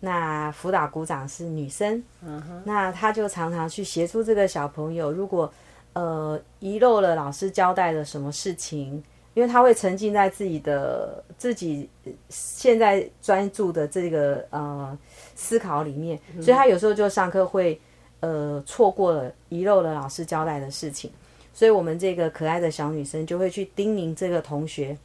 [0.00, 5.48] 那辅导股长是女生，嗯哼，那他就常常去协助这个小朋友，如果
[5.92, 9.00] 呃遗漏了老师交代的什么事情，
[9.34, 14.96] 因为他会沉浸在自己的自己呃现在专注的这个呃
[15.34, 17.78] 思考里面，所以他有时候就上课会
[18.20, 21.10] 呃错过了遗漏了老师交代的事情，
[21.52, 24.96] 所以我们这个可爱的小女生就会去叮咛这个同学，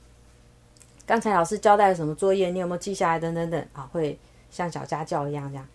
[1.05, 3.19] 刚才老师交代了什么作业，你有没有记下来？
[3.19, 4.17] 等等等啊，会
[4.51, 5.67] 像小家教一样这样。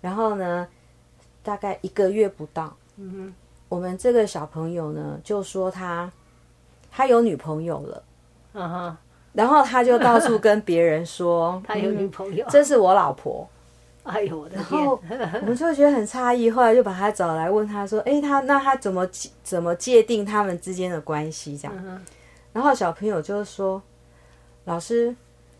[0.00, 0.66] 然后呢，
[1.44, 3.34] 大概一个月不到，嗯哼，
[3.68, 6.10] 我们这个小朋友呢就说他
[6.90, 8.98] 他有女朋友了，
[9.32, 12.44] 然后他就到处跟别人说 他有女嗯朋友。
[12.50, 13.48] 这是我老婆。
[14.02, 15.20] 哎呦我的然后天！
[15.42, 19.06] 我们就觉得很诧异，后来就把他找来问他说：“哎，他那他怎么
[19.42, 22.00] 怎么界定他们之间的关系？”这样，
[22.52, 23.80] 然后小朋友就说
[24.64, 25.14] ：“老师，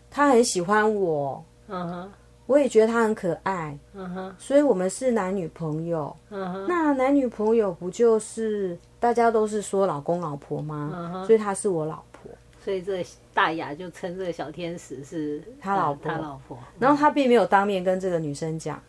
[0.09, 2.11] 他很喜欢我，嗯哼，
[2.47, 6.13] 我也觉得他很可爱，嗯哼，所以我们是男女朋友。
[6.31, 10.91] 嗯哼，那男女朋友不就是大家都是说老公老婆吗？
[10.95, 12.31] 嗯所以她是我老婆。
[12.63, 16.11] 所以这大雅就称这个小天使是他老婆。
[16.11, 16.55] 他老婆。
[16.77, 18.79] 然后他并没有当面跟这个女生讲，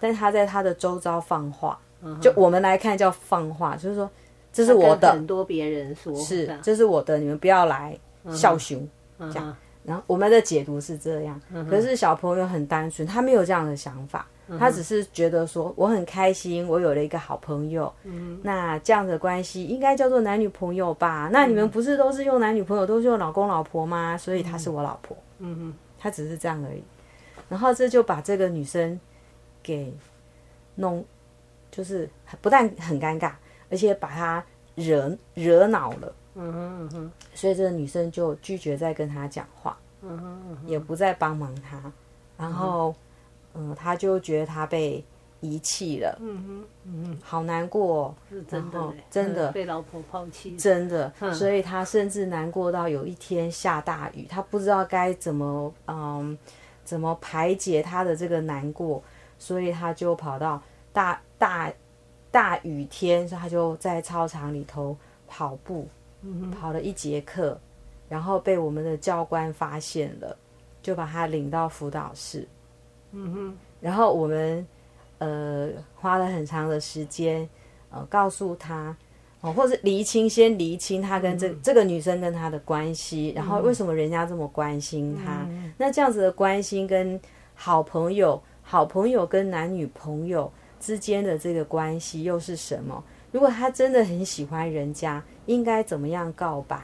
[0.00, 4.10] 但他在他的周遭放话，嗯就我们来看叫放话，就是说
[4.52, 5.12] 这是我的。
[5.12, 7.96] 很，多别人说是这是我的，你们不要来
[8.32, 8.86] 笑熊。
[9.20, 9.56] 嗯这样。
[9.84, 14.26] 然后我们的解读是这样，可是小朋友很单纯，他没有这样的想法，
[14.58, 17.92] 他只是觉得说我很开心，我有了一个好朋友，
[18.42, 21.28] 那这样的关系应该叫做男女朋友吧？
[21.32, 24.16] 那你们不是都是用男女朋友，都是用老公老婆吗？
[24.18, 26.82] 所以他是我老婆，嗯哼，他只是这样而已。
[27.48, 28.98] 然后这就把这个女生
[29.62, 29.92] 给
[30.74, 31.04] 弄，
[31.70, 32.08] 就是
[32.40, 33.32] 不但很尴尬，
[33.70, 36.14] 而且把她惹惹恼了。
[36.36, 41.92] 嗯哼，嗯哼，所以这个女生就拒绝再跟他讲话，嗯哼，嗯哼，也不再帮忙他，
[42.38, 42.94] 然后，嗯，
[43.76, 45.04] 他就觉得他被
[45.40, 49.50] 遗弃了，嗯哼，嗯哼，好难过、哦，是真的真的。
[49.50, 50.56] 嗯被老婆抛弃。
[50.56, 51.34] 真的，嗯。
[51.34, 56.36] 所以他甚至难过到有一天下大雨，他不知道该怎么，嗯，
[56.84, 59.02] 怎么排解他的这个难过，
[59.38, 61.72] 所以他就跑到大大
[62.30, 65.88] 大雨天，所以他就在操场里头跑步，
[66.20, 67.58] 嗯跑了一节课，
[68.10, 70.36] 然后被我们的教官发现了，
[70.82, 72.46] 就把他领到辅导室。
[73.12, 74.66] 嗯哼，然后我们
[75.18, 77.48] 呃花了很长的时间，
[77.90, 78.96] 呃告诉他。
[79.42, 85.48] 哦，或者厘清，先厘清他跟这、这个女生跟他的关系，然后为什么人家这么关心他？
[85.78, 87.18] 那这样子的关心跟
[87.54, 93.02] 好朋友、好朋友跟男女朋友之间的这个关系又是什么？
[93.32, 96.76] 如果他真的很喜欢人家，应该怎么样告白？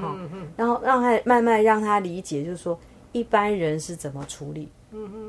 [0.00, 0.16] 好、
[0.56, 2.80] 然后让他慢慢让他理解，就是说
[3.12, 4.66] 一般人是怎么处理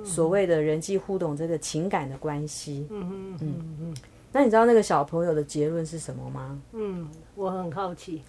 [0.06, 2.88] 所谓的人际互动这个情感的关系。
[2.89, 3.95] 嗯嗯嗯
[4.32, 6.62] 那你知道那个小朋友的结论是什么吗？
[6.74, 8.22] 嗯，我很好奇。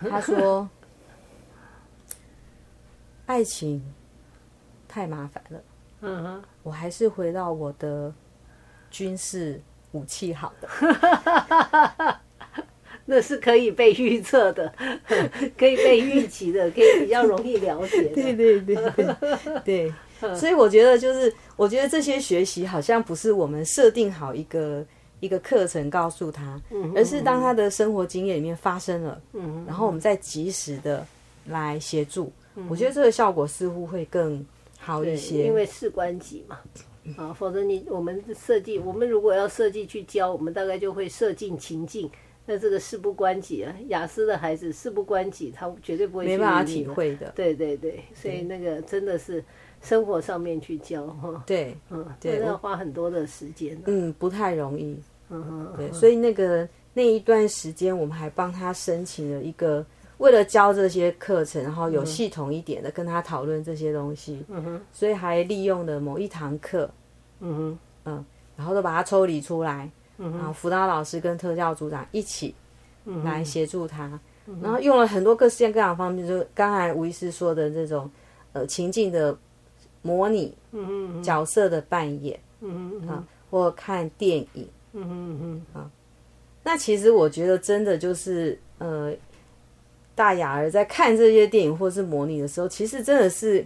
[0.00, 0.68] 他说
[3.26, 3.82] ：“爱情
[4.86, 5.60] 太麻烦了，
[6.02, 8.14] 嗯哼，我还是回到我的
[8.90, 10.68] 军事武器好的。
[13.10, 14.70] 那是可以被预测的，
[15.56, 18.08] 可以被预期的，可以比较容易了解的。
[18.22, 19.06] 对对对对
[19.64, 19.92] 对，
[20.36, 24.84] 所以我觉得就是，我觉得这些学习好像不是我们设定好一个
[25.20, 26.60] 一个课程告诉他，
[26.94, 31.06] 而是当他的生活经验里面发生了，嗯然后我们再及时的
[31.46, 32.30] 来协助，
[32.68, 34.44] 我觉得这个效果似乎会更
[34.78, 35.46] 好一，些。
[35.46, 36.58] 因为事关己嘛。
[37.16, 42.10] 啊，否则你我们设计，我们如果要设计去教，我们大概就会设进情境。
[42.50, 46.64] 那这个事不关己啊，雅思的孩子事不关己，他绝对不会去没办法。
[46.64, 49.44] 体会的，对对对，所以那个真的是
[49.82, 53.82] 生活上面去教哈，对，嗯，对真的要花很多的时间的。
[53.88, 54.98] 嗯，不太容易。
[55.28, 59.84] 嗯哼，对，所以那个那一段时间，我们还帮他申请了一个，
[60.16, 66.90] 为了教这些课程，然后有系统一点的跟他讨论这些东西，嗯哼，所以还利用了某一堂课，
[67.40, 68.24] 嗯哼，嗯
[68.56, 72.54] 然后都把它抽离出来，嗯然后辅导老师跟特教组长一起
[73.04, 74.18] 嗯来协助他，
[74.60, 78.10] 然后用了很多各式各样的方面，就刚才吴医师说的这种
[78.52, 79.36] 呃情境的
[80.02, 84.68] 模拟、嗯嗯，角色的扮演，嗯嗯，啊，或看电影。
[84.94, 85.90] 嗯哼嗯啊，
[86.64, 89.14] 那其实我觉得真的就是呃，
[90.14, 93.64] 大雅儿在看这些电影或是模拟的时候，其实真的是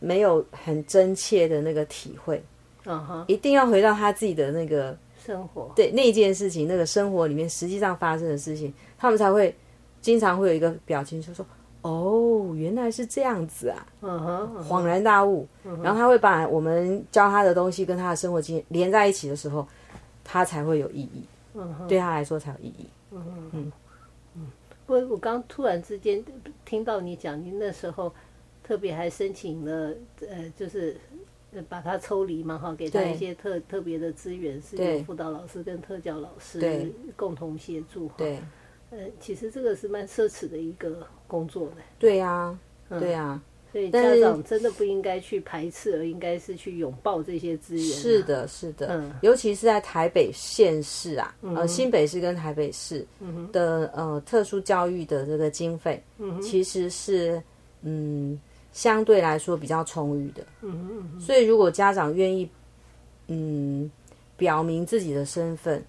[0.00, 2.42] 没有很真切的那个体会，
[2.84, 9.54] 啊哈，一定要回到他自己的那个生活，对那件事情、那个生活里面实际上发生的事情，他们才会
[10.00, 11.44] 经常会有一个表情，就说。
[11.84, 13.84] 哦，原来是这样子啊！
[14.02, 15.44] 嗯哼，嗯恍然大悟，
[15.82, 19.66] 然后他会把我们教他的东西跟他的生活经验连在一起的时候，
[20.22, 22.86] 他才会有意义，嗯哼，对他来说才有意义。
[23.10, 23.72] 嗯嗯。
[24.36, 24.46] 嗯
[24.86, 26.24] 我我刚突然之间
[26.64, 28.12] 听到你讲，你那时候
[28.62, 31.11] 特别还申请了，呃，就是呃
[31.68, 34.98] 把它抽离嘛，哈，给他一些特特别的资源，是对。
[34.98, 38.08] 由辅导老师跟特教老师共同协助。
[38.08, 38.38] 哈，对，
[38.90, 47.84] 呃，其实这个是蛮奢侈的一个工作的，对呀、对呀、所以家长真的不应该去排斥，而应该是去拥抱这些资源。
[47.84, 49.12] 是，的，是的，嗯。
[49.22, 53.06] 尤其是在台北县市啊，呃，新北市跟台北市
[53.50, 56.02] 的呃特殊教育的这个经费，
[56.42, 57.42] 其实是
[57.80, 58.38] 嗯
[58.72, 62.48] 相对来说比较充裕的，嗯所以如果家长愿意
[63.28, 63.90] 嗯
[64.36, 65.84] 表明自己的身份，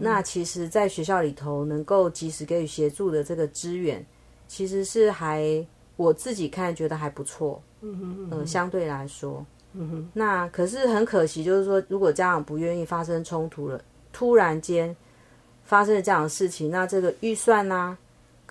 [0.00, 4.04] 那其实在学校里头能够及时给予协助的这个资源，
[4.48, 5.64] 其实是还
[5.96, 7.98] 我自己看觉得还不错，嗯
[8.30, 9.44] 哼呃，相对来说。
[9.74, 14.94] 嗯哼，那可是很可惜，就是说，如果家长不愿意发生冲突了，突然间
[15.64, 17.96] 发生了这样的事情，那这个预算呐、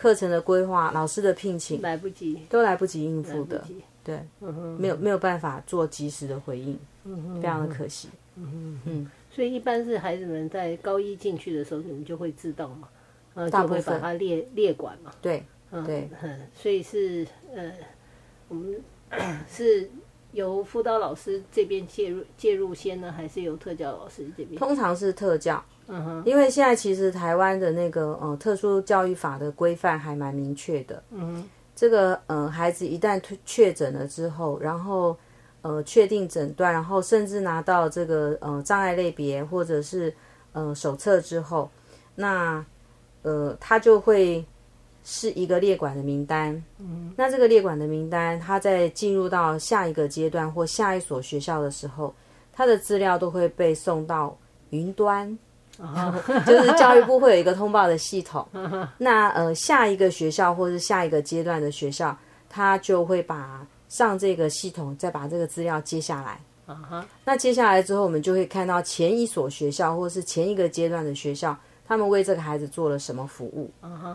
[0.01, 3.63] 课程的规划、老师的聘请来不及，都来不及应付的，
[4.03, 8.09] 对，嗯，没有没有办法做及时的回应，嗯，非常的可惜。
[8.35, 12.89] 嗯所以一般是孩子们在高一进去的时候，你们就会知道嘛，
[13.35, 17.71] 呃，就会把它列列管嘛，对嗯，对，嗯，所以是呃，
[18.47, 18.81] 我们
[19.47, 19.87] 是
[20.31, 24.57] 由辅导老师这边介入介入先呢，还是由特教老师这边？
[24.57, 31.03] 通常是特教，嗯哼，因为现在其实台湾的那个呃特殊教育法的规范还蛮明确的。
[31.11, 35.17] 嗯哼，这个呃孩子一旦确确诊了之后，然后
[35.61, 40.13] 呃确定诊断，然后甚至拿到这个呃障碍类别或者是
[40.53, 41.69] 呃手册之后，
[42.15, 42.65] 那
[43.23, 44.45] 呃他就会
[45.03, 46.63] 是一个列管的名单。
[46.79, 52.13] 嗯，那这个列管的名单，他在进入到下一个阶段或下一所学校的时候，
[52.53, 54.37] 他的资料都会被送到
[54.69, 55.37] 云端。
[56.45, 58.47] 就是教育部会有一个通报的系统，
[58.97, 62.15] 那呃下一个学校或是下一个阶段的学校，
[62.49, 66.39] 他就会把上这个系统再把这个资料接下来，
[67.25, 71.57] 那接下来之后，我们就会看到前一所学校或是前一个阶段的学校，
[71.87, 73.69] 他们为这个孩子做了什么服务，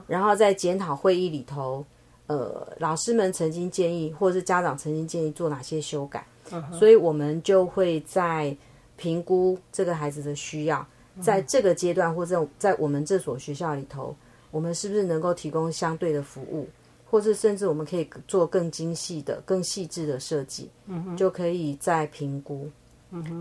[0.07, 1.85] 然后在检讨会议里头，
[2.27, 6.25] 呃，老师们曾经建议，或是家长曾经建议做哪些修改，
[6.73, 8.57] 所以我们就会在
[8.97, 10.87] 评估这个孩子的需要，
[11.21, 14.14] 在这个阶段或者在我们这所学校里头，
[14.51, 16.69] 我们是不是能够提供相对的服务，
[17.11, 20.71] 或是甚至我们可以做更精细的、更细致的设计，
[21.17, 22.71] 就可以再评估。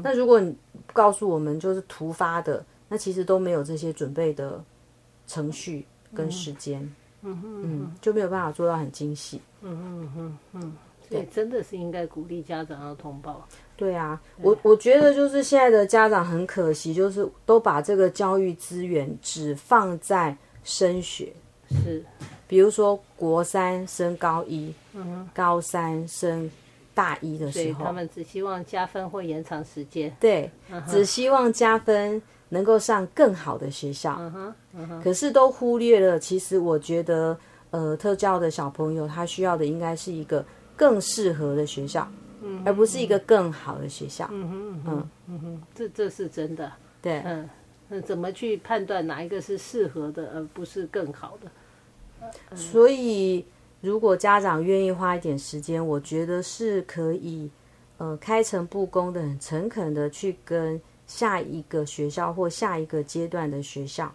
[0.03, 0.55] 那如果你
[0.93, 4.63] 告诉我们就是突发的，那其实都没有这些准备的
[5.27, 6.89] 程序跟时间，
[7.23, 9.41] 嗯就没有办法做到很精细。
[11.09, 13.47] 所以真的是应该鼓励家长要通报。
[13.77, 21.33] 对啊，我我觉得就是现在的家长很可惜，就是都把这个教育资源只放在升学，
[21.69, 22.03] 是，
[22.47, 24.73] 比如说国三升高一，
[25.33, 26.49] 高三升
[26.93, 30.15] 大一的时候，他们只希望加分或延长时间。
[30.19, 30.49] 对，
[30.87, 34.17] 只希望加分能够上更好的学校，
[35.03, 37.37] 可是都忽略了，其实我觉得，
[37.71, 40.45] 呃，特教的小朋友他需要的应该是一个
[40.77, 42.07] 更适合的学校，
[42.65, 44.27] 而不是一个更好的学校。
[44.31, 46.71] 嗯这这是真的。
[47.01, 47.49] 对，嗯，
[47.87, 51.51] 那怎么去判断哪一个是适合的，而不是更好的？
[52.55, 53.45] 所以
[53.81, 57.49] 如果家长愿意花一点时间，我觉得是可以，
[57.97, 64.11] 呃，开诚布公的、很诚恳的去跟下一个学校或下一个阶段的学校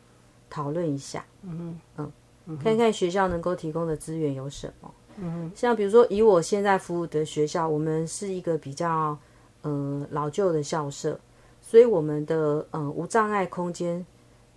[0.49, 1.25] 讨论一下。
[1.43, 2.13] 嗯嗯，
[2.59, 4.93] 看看学校能够提供的资源有什么。
[5.19, 9.19] 嗯像比如说以我现在服务的学校，我们是一个比较
[9.63, 11.19] 呃老旧的校舍，
[11.61, 14.05] 所以我们的呃无障碍空间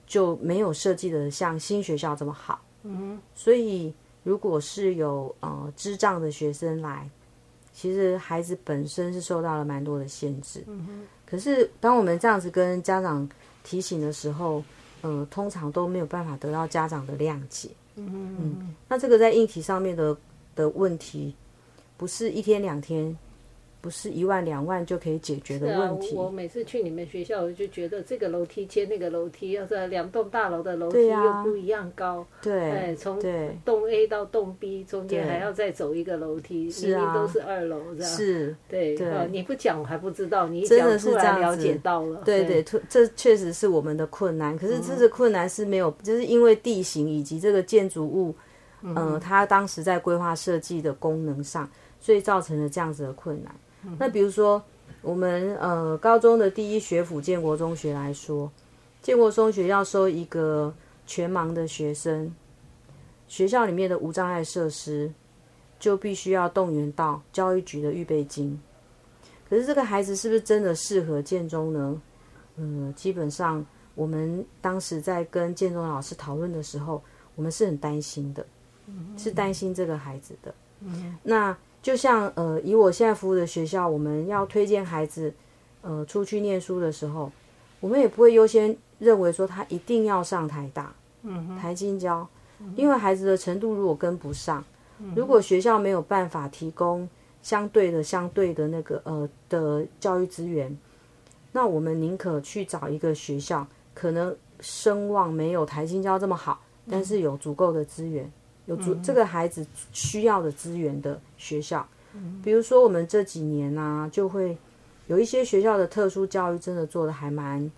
[0.05, 2.61] 就没有设计的像新学校这么好。
[2.83, 3.93] 嗯所以，
[4.23, 7.09] 如果是有呃智障的学生来，
[7.73, 10.63] 其实孩子本身是受到了蛮多的限制。
[10.67, 13.27] 嗯可是，当我们这样子跟家长
[13.63, 14.63] 提醒的时候，
[15.01, 17.69] 呃，通常都没有办法得到家长的谅解。
[17.95, 20.15] 嗯那这个在硬体上面的
[20.55, 21.35] 的问题，
[21.97, 23.17] 不是一天两天，
[23.81, 26.15] 不是一万两万就可以解决的问题。
[26.15, 33.57] 我每次去你们学校，我就觉得这个楼梯接那个楼梯，要是两栋大楼的楼梯又不一样高，对哎，从对。
[33.65, 36.99] 栋 A 到栋 B 中间还要再走一个楼梯，是啊。
[36.99, 38.11] 明明都是二楼，这样。
[38.11, 39.09] 是，对，对。
[39.09, 44.57] 呃你不讲我还不知道，你一讲真的是突然了解到了，对对，这确实是我们的困难。
[44.57, 48.33] 可是这个困难是没有，就是因为地形以及这个建筑物，
[48.83, 51.69] 呃，它当时在规划设计的功能上，
[52.01, 53.55] 所以造成了这样子的困难。
[53.97, 54.61] 那比如说，
[55.01, 58.51] 我们呃高中的第一学府建国中学来说，
[59.01, 60.73] 建国中学要收一个
[61.05, 62.33] 全盲的学生，
[63.27, 65.11] 学校里面的无障碍设施
[65.79, 68.59] 就必须要动员到教育局的预备金。
[69.49, 72.01] 可是这个孩子是不是真的适合建中呢？
[72.55, 73.65] 嗯，基本上
[73.95, 77.03] 我们当时在跟建中老师讨论的时候，
[77.35, 78.45] 我们是很担心的，
[79.17, 80.53] 是担心这个孩子的。
[81.23, 85.33] 那就像呃，以我现在服务的学校，我们要推荐孩子
[85.81, 87.31] 呃出去念书的时候，
[87.79, 90.93] 我们也不会优先认为说他一定要上台大、
[91.59, 92.27] 台金交，
[92.75, 94.63] 因为孩子的程度如果跟不上，
[95.15, 97.07] 如果学校没有办法提供
[97.41, 100.77] 相对的、相对的那个呃的教育资源，
[101.51, 108.31] 那我们宁可去找一个学校，可能声望没有台金交这么好，但是有足够的资源，
[108.65, 111.87] 有足、这个孩子需要的资源的学校。
[112.43, 114.57] 比如说我们这几年呢、就会
[115.07, 117.71] 有一些学校的特殊教育真的做的还蛮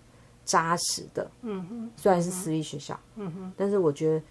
[0.44, 1.30] 扎实的。
[1.42, 4.22] 嗯哼，虽然是私立学校，嗯哼，但是我觉得。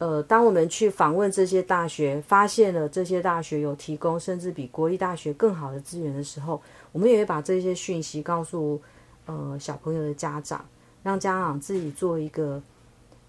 [0.00, 6.58] 呃，当我们去访问这些大学，发现了这些大学有提供甚至比国立大学更好的资源的时候，
[6.90, 8.80] 我们也会把这些讯息告诉
[9.26, 10.64] 呃小朋友的家长，
[11.02, 12.62] 让家长自己做一个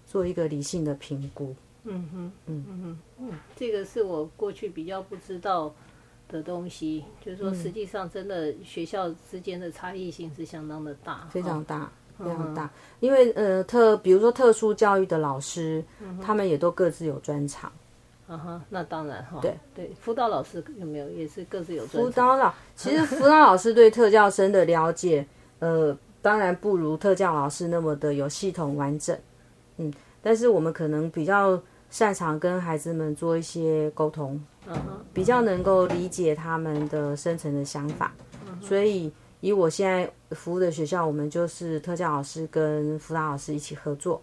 [0.06, 1.54] 做一个理性的评估。
[3.56, 5.74] 这个是我过去比较不知道
[6.28, 7.54] 的东西，就是说嗯。
[7.54, 12.70] 实际上真的学校之间的差异性是相当的大，非常哦大，非常大。
[13.00, 15.84] 因为呃特，比如说特殊教育的老师，
[16.20, 17.70] 他们也都各自有专长。
[18.28, 19.54] 啊哈，那当然哈，对。
[19.74, 22.10] 对，辅导老师有没有也是各自有专辅？
[22.10, 25.26] 导老，其实辅导老师对特教生的了解，
[25.58, 29.18] 呃，当然不如特教老师那么的有系统完整，
[29.76, 31.60] 嗯，但是我们可能比较
[31.92, 34.42] 擅长跟孩子们做一些沟通，
[35.12, 38.14] 比较能够理解他们的深层的想法，
[38.62, 44.22] 所以以我现在服务的学校，我们就是特教老师跟辅导老师一起合作，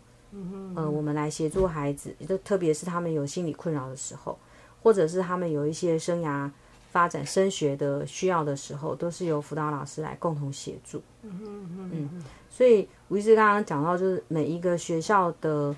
[0.76, 4.36] 呃，我们来协助孩子，就特别是他们有心理困扰的时候，
[4.82, 6.50] 或者是他们有一些生涯
[6.90, 11.00] 发展升学的需要的时候，都是由辅导老师来共同协助。
[11.22, 12.24] 嗯嗯嗯。
[12.50, 15.76] 所以吴医师刚刚讲到，就是每一个学校的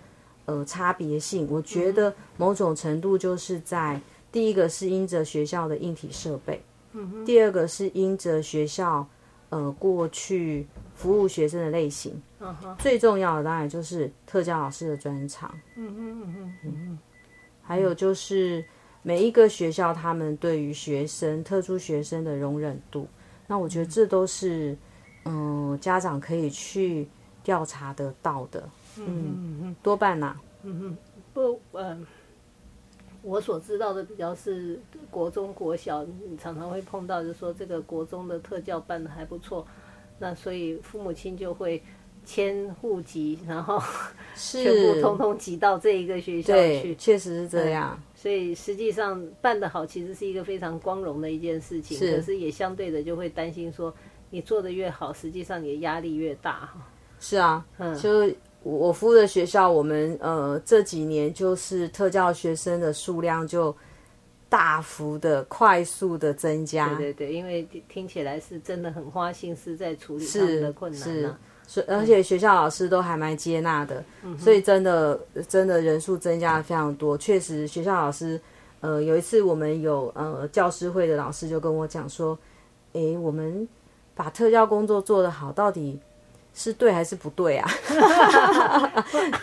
[0.52, 4.00] 呃差别性，我觉得某种程度就是在
[4.32, 6.62] 第一个是因着学校的硬体设备，
[6.94, 9.08] 嗯第二个是因着学校
[9.50, 17.00] 呃过去服务学生的类型，嗯最重要的当然就是特教老师的专长，嗯嗯嗯嗯嗯，
[17.62, 18.64] 还有就是
[19.02, 23.08] 每一个学校他们对于学生特殊学生的容忍度，
[23.48, 24.78] 那我觉得这都是。
[25.24, 27.08] 嗯，家长可以去
[27.44, 28.68] 调查得到的，
[28.98, 30.98] 嗯，多半呐，嗯哼，
[31.34, 32.06] 不，嗯，
[33.22, 34.80] 我所知道的比较是
[35.10, 39.66] 国中、国小，你常常会碰到，就说这个国中的特教办的还不错，
[40.20, 41.82] 那所以父母亲就会
[42.26, 43.82] 迁户籍，然后
[44.36, 47.98] 全部通通挤到这一个学校去，确实是这样。
[48.16, 53.94] 所以实际上办得好，其实是一个非常光荣的一件事情，可是也相对的就会担心说。
[54.34, 56.88] 你做的越好，实际上你的压力越大哈。
[57.20, 58.32] 是啊，嗯，就
[58.64, 63.76] 我服务的学校，我们呃这几年就是特教学生的数量就
[64.50, 66.88] 大幅的、快速的增加。
[66.96, 71.34] 对对对，因为听起来是真的很花心思在处理他们的困难是
[71.68, 74.04] 是，而且学校老师都还蛮接纳的，
[74.38, 77.18] 所以真的真的人数增加的非常多。
[77.18, 78.40] 确实，学校老师
[78.82, 82.38] 呃有一次我们有呃教师会的老师就跟我讲说，
[82.94, 83.68] 哎，我们。
[84.14, 85.98] 把特教工作做得好，到底
[86.54, 87.70] 是对还是不对啊？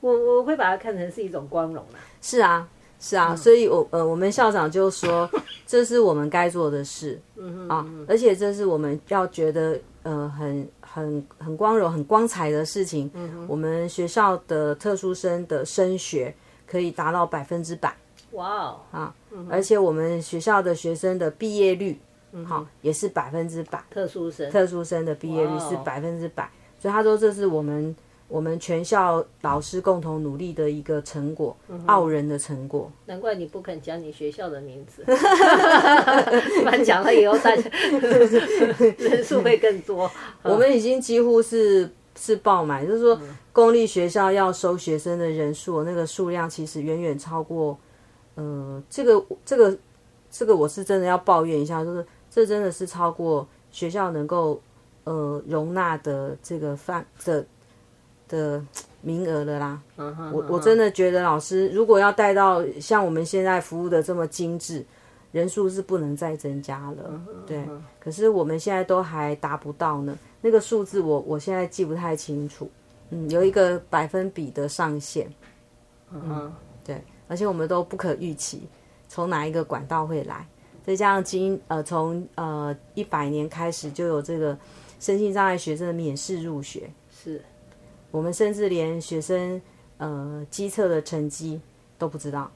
[0.00, 1.98] 我我会把它看成是一种光荣啊。
[2.20, 2.68] 是啊，
[2.98, 5.30] 是啊，所以我呃，我们校长就说，
[5.66, 13.10] 这是我们该做的事，嗯啊，而且这是我们要觉得呃很很很光荣、很光彩的事情。
[13.14, 16.34] 嗯我们学校的特殊生的升学
[16.66, 17.96] 可以达到百分之百。
[18.32, 19.14] 哇哦啊！
[19.50, 21.98] 而且我们学校的学生的毕业率。
[22.46, 27.94] 好，也是百分之百特殊生，特殊生的毕业率是百分之百，所以他说这是我们
[28.26, 31.54] 我们全校老师共同努力的一个成果，
[31.84, 32.90] 傲人的成果。
[33.04, 37.62] 难怪你不肯讲你学校的名字， 不然讲了以后大家
[38.96, 40.10] 人数会更多。
[40.42, 43.20] 我们已经几乎是是爆满，就是说
[43.52, 47.78] 公立学校要收学生的人数，那个数量其实远远超过。
[48.36, 49.76] 呃，这个这个
[50.30, 52.02] 这个我是真的要抱怨一下，就是。
[52.34, 54.58] 这真的是超过学校能够
[55.04, 57.44] 呃容纳的这个范的
[58.26, 58.64] 的
[59.02, 59.82] 名额了啦。
[60.32, 64.82] 我我真的觉得老师如果要带到像我们现在服务的这么精致，
[65.30, 67.20] 人数是不能再增加了。
[67.46, 67.68] 对，
[68.00, 70.18] 可是我们现在都还达不到呢。
[70.40, 72.70] 那个数字我我现在记不太清楚。
[73.10, 75.30] 嗯，有一个百分比的上限。
[76.10, 76.50] 嗯，
[76.82, 78.62] 对，而且我们都不可预期
[79.06, 80.46] 从哪一个管道会来。
[80.84, 84.56] 再加上今呃从呃一百年开始就有这个
[84.98, 87.40] 身心障碍学生的免试入学，是
[88.10, 89.60] 我们甚至连学生
[89.98, 91.60] 呃机测的成绩
[91.98, 92.50] 都不知道，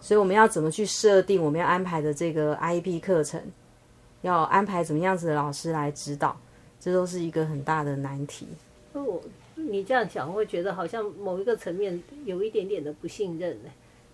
[0.00, 3.40] 所以我们要怎么去设定我们要安排的这个 IEP 课程，
[4.22, 6.38] 要安排怎么样子的老师来指导，
[6.78, 8.46] 这都是一个很大的难题。
[8.92, 9.20] 哦，
[9.54, 13.70] 你这样讲，我会觉得好像某一个层面有一点点的不信任呢。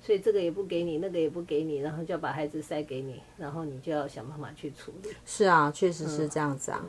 [0.06, 5.08] 所以这个也不给你，那个也不给你，然后就要把孩子塞给你，然后你就要想办法去处理。
[5.24, 6.86] 是啊，确实是这样子啊。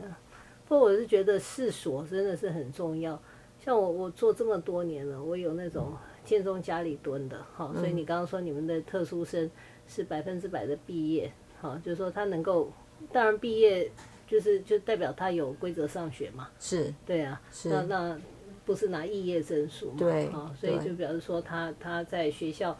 [0.68, 3.20] 不过我是觉得世所真的是很重要。
[3.58, 5.92] 像我，我做这么多年了，我有那种
[6.24, 7.74] 建中家里蹲的，哈。
[7.74, 9.50] 所以你刚刚说你们的特殊生
[9.88, 12.70] 是百分之百的毕业，哈，就是说他能够，
[13.10, 13.90] 当然毕业
[14.28, 16.48] 就是就代表他有规则上学嘛。
[16.60, 16.94] 是。
[17.04, 17.42] 对啊。
[17.50, 17.68] 是。
[17.68, 18.20] 那那
[18.64, 19.96] 不是拿肄业证书嘛？
[19.98, 20.26] 对。
[20.28, 22.78] 啊，所以就表示说他他在学校。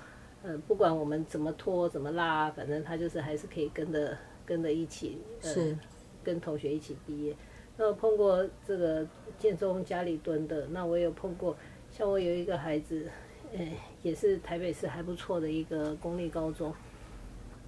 [0.49, 5.76] 嗯，不管我们怎么拖怎么拉，反正他就是还是可以跟着跟着一起，是
[6.24, 7.36] 跟同学一起毕业。
[7.76, 9.07] 那碰过这个
[9.38, 11.55] 建中家里蹲的，那我有碰过，
[11.90, 13.11] 像我有一个孩子，
[13.55, 16.74] 哎，也是台北市还不错的一个公立高中，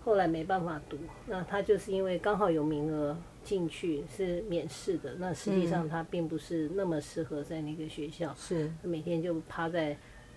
[0.03, 9.95] 后来没办法读，那他就是因为刚好有名额进去是免试的，那实际上他并不是那么适合在那个学校，是每天就趴在。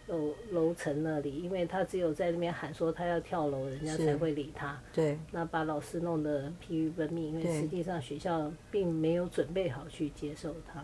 [0.07, 4.77] 楼楼层那里，因为他只有在那边喊说他要跳楼，人家才会理他。
[4.91, 5.17] 对。
[5.31, 10.83] 那把老师弄得疲于奔命，因为实际上学校并没有准备好去接受他。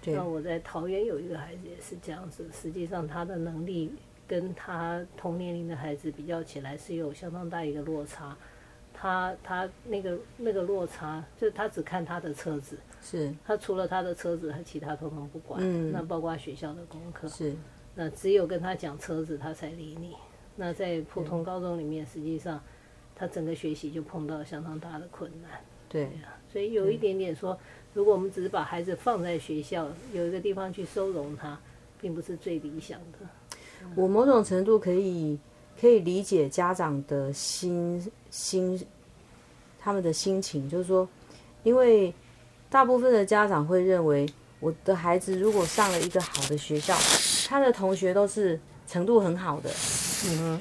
[0.00, 0.14] 对。
[0.14, 3.92] 那我在桃园有一个孩子也是这样子，实际上他的能力
[4.26, 8.36] 跟他同年龄的孩子比较起来是有相当大一个落差。
[8.92, 12.76] 他他那个那个落差，就是他只看他的车子。
[13.02, 13.34] 是。
[13.44, 15.60] 他除了他的车子，他其他通通不管。
[15.62, 15.90] 嗯。
[15.90, 17.26] 那包括学校的功课。
[17.26, 17.54] 是。
[17.94, 20.14] 那只有跟他讲车子，他才理你。
[20.56, 22.60] 那在普通高中里面，实际上
[23.14, 25.50] 他整个学习就碰到相当大的困难。
[25.88, 26.08] 对，
[26.52, 27.58] 所以有一点点说，
[27.94, 31.58] 如果我们只是把孩子放在学校，有一个地方去收容他，
[32.00, 33.18] 并不是最理想的。
[33.96, 35.38] 我某种程度可以
[35.80, 38.80] 可以理解家长的心心
[39.78, 41.08] 他们的心情，就是说，
[41.62, 42.12] 因为
[42.68, 44.26] 大部分的家长会认为，
[44.60, 46.94] 我的孩子如果上了一个好的学校，
[47.50, 49.68] 他的同学都是程度很好的，
[50.28, 50.56] 嗯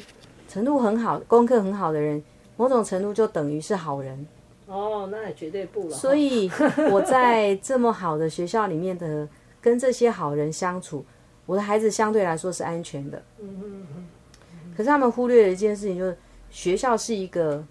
[0.47, 2.23] 程度很好、功课很好的人，
[2.57, 4.25] 某种程度就等于是好人。
[4.65, 5.91] 哦，那也绝对不了。
[5.91, 6.49] 所以
[6.89, 9.29] 我在这么好的学校里面的
[9.61, 11.05] 跟这些好人相处，
[11.45, 13.21] 我的孩子相对来说是安全的。
[13.39, 16.17] 嗯嗯嗯，可是他们忽略了一件事情，就是
[16.49, 17.63] 学校是一个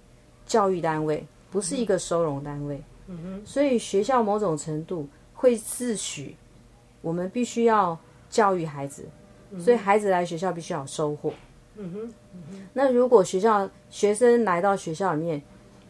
[0.46, 2.80] 教育单位，不是一个收容单位。
[3.08, 6.34] 嗯哼，所以学校某种程度会自诩，
[7.02, 7.98] 我们必须要
[8.30, 9.04] 教育孩子，
[9.58, 11.32] 所以孩子来学校必须要有收获。
[11.76, 12.14] 嗯哼，
[12.72, 15.40] 那如果学校学生来到学校里面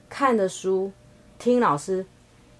[0.09, 0.93] 看的书、
[1.39, 2.05] 听老师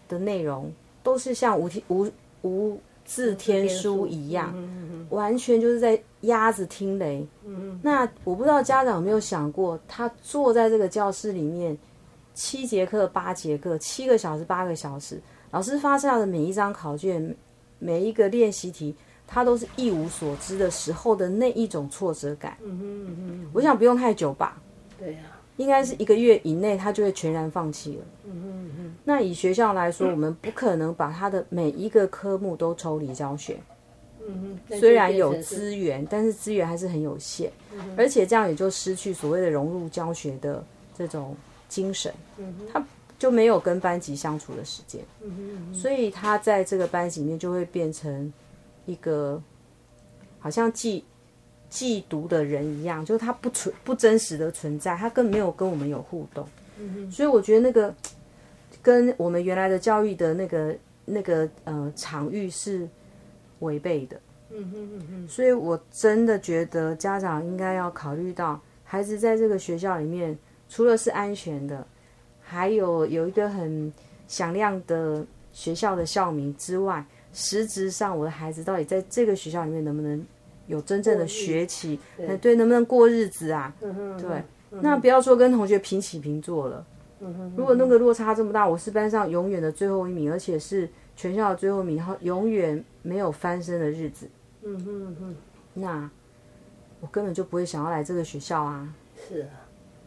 [0.09, 0.73] 的内容，
[1.03, 2.11] 都是像无天无
[2.43, 7.27] 无字天书一样，嗯完全就是在鸭子听雷。
[7.45, 11.77] 嗯那我不知道家长有没有想过，他坐在这个教室里面
[12.35, 15.21] 七节课、八节课、七个小时、八个小时，
[15.51, 17.37] 老师发下的每一张考卷、
[17.79, 18.95] 每一个练习题，
[19.31, 22.57] 他都是一无所知的时候的那一种挫折感。
[22.65, 24.61] 嗯哼嗯哼，我想不用太久吧，
[24.99, 25.21] 对呀，
[25.59, 28.05] 应该是一个月以内，他就会全然放弃了。
[28.25, 33.59] 嗯哼嗯哼，那以学校来说，我们不可能把他的每一个科目都抽离教学。
[34.27, 37.53] 嗯哼，虽然有资源，但是资源还是很有限，
[37.97, 40.65] 而且这样也就失去所谓的融入教学的
[40.97, 41.37] 这种
[41.69, 42.13] 精神，
[42.73, 42.85] 他
[43.19, 45.03] 就没有跟班级相处的时间，
[45.73, 48.33] 所以他在这个班级里面就会变成
[48.89, 49.41] 一个
[50.41, 51.05] 好像寄
[51.69, 56.49] 寄读的人一样，就是他不存不真实的存在，他根本没有跟我们有互动，
[57.11, 57.95] 所以我觉得那个
[58.81, 60.75] 跟我们原来的教育的那个
[61.05, 62.89] 那个呃场域是
[63.59, 64.19] 违背的。
[64.51, 70.37] 嗯哼嗯哼，所以我真的觉得家长应该要考虑到，孩子在这个学校里面，
[70.71, 71.87] 除了是安全的，
[72.41, 73.93] 还有有一个很
[74.27, 75.23] 响亮的
[75.53, 77.05] 学校的校名之外，
[77.39, 80.27] 实质上我的孩子到底在这个学校里面能不能
[80.67, 81.97] 有真正的学起？
[82.19, 83.73] 哎，对，能不能过日子啊？
[83.81, 84.43] 嗯哼，对，
[84.83, 86.85] 那不要说跟同学平起平坐了。
[87.57, 94.29] 如果那个落差这么大，我是班上永远的最后一名，而且是全校的最后一名，然后永远没有翻身的日子。
[94.65, 95.37] 嗯哼嗯哼，
[95.75, 96.11] 那
[97.01, 98.93] 我根本就不会想要来这个学校啊。
[99.29, 99.63] 是啊，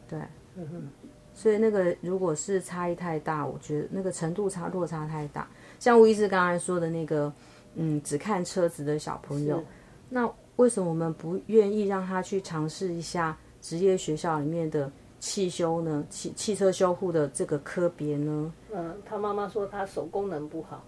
[0.10, 0.20] 对，
[0.58, 0.90] 嗯哼，
[1.34, 5.48] 所以那个如果是差异太大，我觉得那个程度差落差太大。
[5.82, 7.34] 像吴医师刚才说的那个，
[7.74, 9.64] 嗯，只看车子的小朋友，
[10.10, 16.06] 那为什么我们不愿意让他去尝试一下职业学校里面的汽修呢？
[16.08, 18.54] 汽汽车修护的这个科别呢？
[18.72, 20.86] 嗯，他妈妈说他手功能不好。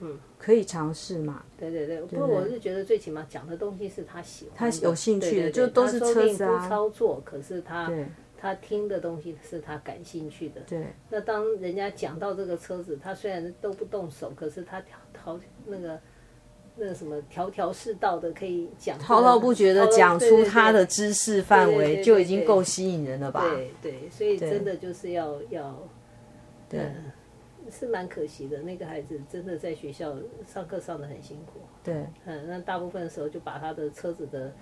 [0.00, 1.42] 嗯可以尝试嘛？
[1.58, 8.06] 对对对，不过我是觉得最起码讲的东西是他喜欢的，他有兴趣的就都是车子啊不操作，可是他对
[8.40, 10.60] 他听的东西是他感兴趣的。
[10.62, 16.00] 对那当人家讲到这个车子，他虽然都不动手，可是他条条那个
[16.76, 23.42] 那个什么条条是道的可以讲，滔滔不绝的讲出他的知识范围，就已经够吸引人了吧？
[23.50, 25.76] 对对，所以真的就是要要
[26.68, 26.80] 对
[27.70, 28.62] 是蛮可惜的。
[28.62, 30.16] 那个孩子真的在学校
[30.46, 34.52] 上课上的很辛苦，对嗯，那大部分的时候就把他的车子的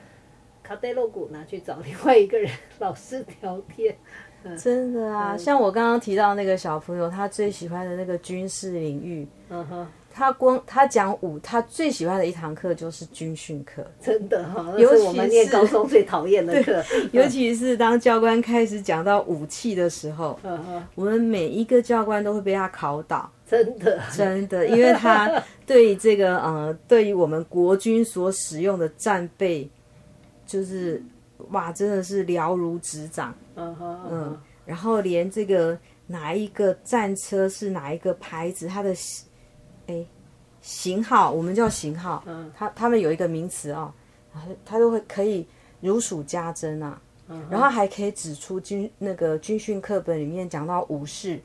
[0.67, 2.51] 卡带露骨拿去找另外一个人
[2.81, 3.97] 老师聊天。
[4.61, 16.81] 真的啊，像我刚刚提到那个小朋友，他最喜欢的那个军事领域，嗯哼，他光他讲武，他最喜欢的一堂课就是军训课，真的哈，那尤其是我们念高中最讨厌的 课。
[17.11, 29.69] 尤其是当教官开始讲到武器的时候，嗯哼，我们每一个教官都会被他考倒，真的，真的，因为他对于这个呃，对于我们国军所使用的战备，
[30.47, 31.03] 就是
[31.51, 33.35] 哇，真的是了如指掌。
[33.57, 38.95] 嗯哼，嗯嗯，然后连这个哪一个战车是哪一个牌子，它的
[39.89, 40.07] 哎
[40.63, 42.51] 型号，我们叫型号，嗯。
[42.57, 43.93] 他他们有一个名词啊、
[44.33, 45.47] 然后他都会可以
[45.81, 51.41] 如数家珍啊，嗯然后还可以指出军那个军训课本里面讲到武士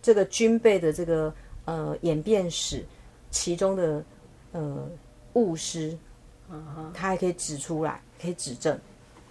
[0.00, 1.32] 这个军备的这个
[1.64, 2.84] 呃演变史，
[3.30, 4.04] 其中的
[4.52, 4.88] 呃
[5.34, 5.96] 误失，
[6.50, 8.78] 嗯，他还可以指出来，可以指正。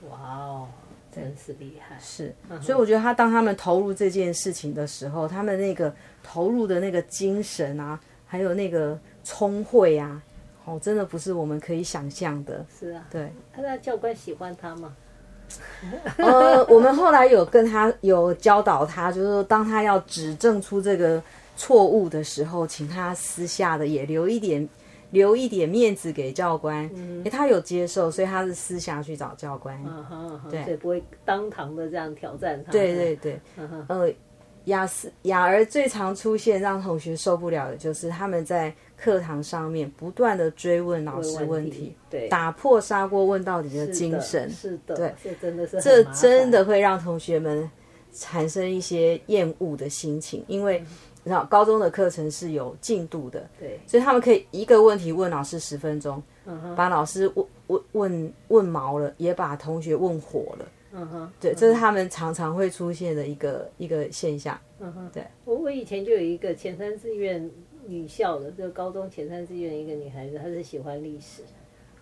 [0.10, 0.68] 哇哦，
[1.16, 1.98] 真是厉害。
[2.02, 10.22] 是，所以我觉得他当他们投入这件事情的时候，他们那个投入的那个精神啊，还有那个聪慧啊，
[10.66, 12.66] 哦，真的不是我们可以想象的。
[12.78, 14.94] 是啊，对，他那教官喜欢他吗？
[16.18, 21.22] 呃，我们后来有跟他有教导他，就是说当他要指正出这个
[21.58, 24.68] 错误的时候，请他私下的也留一点
[25.12, 29.82] 留一点面子给教官，因为他有接受，所以他是私下去找教官。
[29.86, 30.64] 嗯哼嗯对。
[30.64, 32.72] 所以不会当堂的这样挑战他。
[32.72, 33.40] 对对对，
[33.88, 34.12] 呃，
[34.66, 47.68] 雅思雅儿最常出现让同学受不了的就是他们在课堂上面不断的追问老师问题，对，打破砂锅问到底的精神，是的，对，这真的是很这真的会让同学们
[48.14, 50.84] 产生一些厌恶的心情，因为
[51.24, 60.66] 你知道高中的课程是有进度的，对，所以他们可以一个问题问老师十分钟，嗯，把老师问问问问毛了，也把同学问火了。
[60.94, 64.60] 嗯哼，对，这是他们常常会出现的一个一个现象。
[64.80, 65.24] 嗯哼，对。
[65.46, 67.50] 我我以前就有一个前三志愿
[67.88, 71.44] 女校的，就高中前三志愿一个女孩子，她是喜欢历史。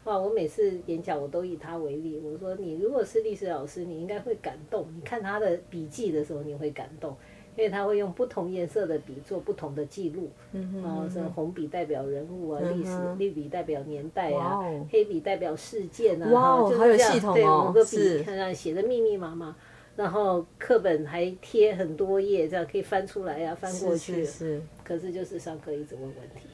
[0.06, 0.18] 哇！
[0.18, 4.88] 我每次演讲我都以她为例，我说你如果是历史老师，你应该会感动。
[4.96, 7.16] 你看她的笔记的时候，你会感动，
[7.60, 10.30] 因为他会用不同颜色的笔做不同的记录。
[10.54, 16.30] 嗯哦，这红笔代表人物啊，历史绿笔代表年代啊哦，黑笔代表事件啊。
[16.32, 19.54] 哇哦哈就是这样好有系统对，哦某个笔看看写的密密麻麻，
[19.98, 24.24] 然后课本还贴很多页，这样可以翻出来呀、翻过去。
[24.24, 26.48] 是是，可是就是上课一直问问题。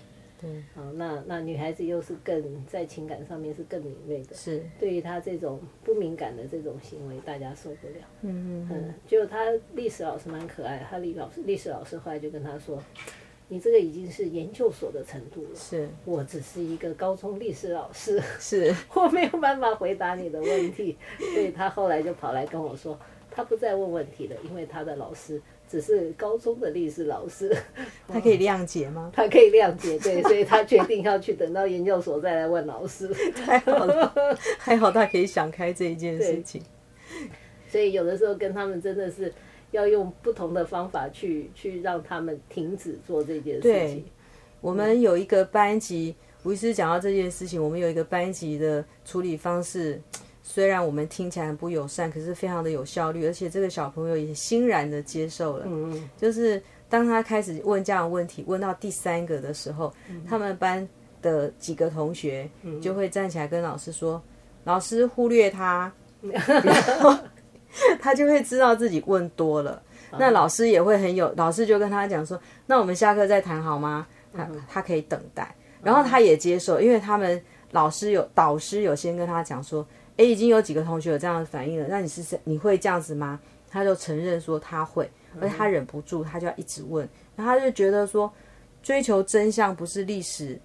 [0.45, 7.95] 对，好，那那女孩子又是更在情感上面是更敏锐的，是，对于她这种不敏感的这种行为，大家受不了。
[8.21, 12.81] 嗯嗯嗯，就他历史老师蛮可爱的，他历老师历史老师后来就跟他说
[13.49, 20.95] ：“你这个已经是研究所的程度了，是我只是一个高中历史老师，是， 我没有办法回答你的问题。”
[21.33, 22.99] 所以他后来就跑来跟我说，
[23.31, 27.55] 他不再问问题了，因为他的老师只是高中的历史老师，
[28.07, 29.11] 他可以谅解吗？
[29.15, 33.07] 他可以谅解，对，所以他决定要去等到研究所再来问老师。
[33.33, 36.61] 太好了，还好他可以想开这一件事情。
[37.69, 39.33] 所以有的时候跟他们真的是
[39.71, 44.05] 要用不同的方法去去让他们停止做这件事情。
[44.61, 50.01] 我们有一个班级，吴医师讲到这件事情，我们有一个班级的处理方式，
[50.47, 55.65] 虽然我们听起来很不友善，可是非常的有效率，而且这个小朋友也欣然的接受了。
[55.65, 59.91] 嗯嗯就是当他开始问这样的问题，问到第三个的时候，
[60.29, 60.87] 他们班
[61.19, 62.47] 的几个同学
[62.79, 64.21] 就会站起来跟老师说
[64.65, 65.91] ：“老师忽略他。
[66.21, 67.17] ”然后
[67.99, 69.81] 他就会知道自己问多了。
[70.11, 77.41] 那老师也会很有，老师就跟他讲说：“那我们下课再谈好吗？”他他可以等待，然后他也接受，因为他们
[77.71, 79.85] 老师有导师有先跟他讲说
[80.17, 83.39] ：“诶，已经有几个同学有这样的反应了，那你是你会这样子吗？”
[83.69, 85.09] 他就承认说他会，
[85.41, 87.05] 而且他忍不住，他就要一直问，
[87.35, 88.31] 然后他就觉得说，
[88.81, 90.57] 追求真相不是历史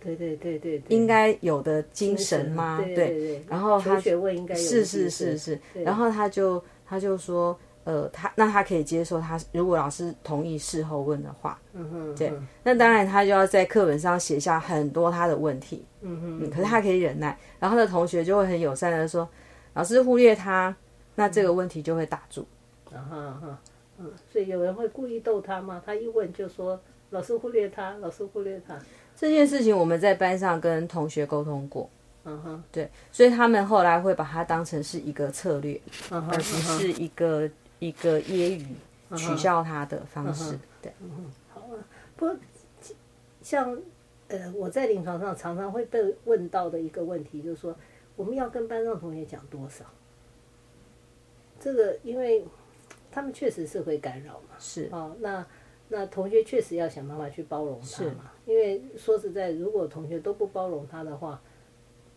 [0.00, 2.80] 对对对对对，应该有的精神吗？
[2.82, 19.28] 对对对，然后他是是是是，然后他就他就说，呃，他那他可以接受他如果老师同意事后问的话，嗯哼，对嗯那当然他就要在课本上写下很多他的问题，嗯哼，嗯，可是他可以忍耐，然后他的同学就会很友善的说，
[19.74, 20.74] 老师忽略他，
[21.14, 22.46] 那这个问题就会打住。
[22.90, 23.58] 啊哈哈，
[23.98, 25.82] 嗯，所以有人会故意逗他吗？
[25.84, 26.80] 他一问就说
[27.10, 28.78] 老师忽略他，老师忽略他，
[29.16, 31.90] 这件事情我们在班上跟同学沟通过，
[32.24, 35.78] 嗯哼，对，所以他们后来会把它当成是一个策略，
[36.10, 37.48] 而不是一个
[37.78, 38.64] 一个揶
[39.10, 40.58] 揄取笑他的方式。
[40.80, 40.92] 对，
[41.52, 41.78] 好啊。
[42.16, 42.36] 不过
[43.42, 43.78] 像
[44.28, 47.76] 呃，我在临床上常常会被问到的一个问题，就是说
[48.16, 49.84] 我们要跟班上同学讲多少？
[51.60, 52.44] 这个因为
[53.10, 55.46] 他们确实是会干扰嘛，是哦，那
[55.88, 61.40] 那同学确实要想办法去包容他嘛，因为说实在，如果同学都不包容他的话，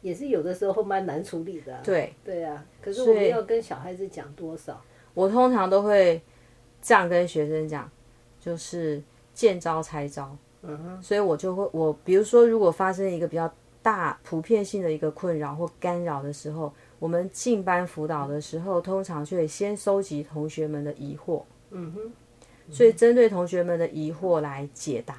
[0.01, 1.81] 也是有的时候蛮难处理的、啊。
[1.83, 4.81] 对对啊，可是我们要跟小孩子讲多少？
[5.17, 6.21] 我通常都会
[6.79, 7.89] 这样跟学生讲，
[8.39, 9.01] 就是
[9.33, 10.37] 见招拆招。
[10.61, 13.51] 嗯哼，所以我就会我比如说，如果发生一个比较
[13.81, 21.41] 大普遍性的一个困扰或干扰的时候，我们进班辅导的时候，通常就会先收集同学们的疑惑，
[21.71, 22.11] 嗯哼，
[22.71, 25.15] 所以针对同学们的疑惑来解答，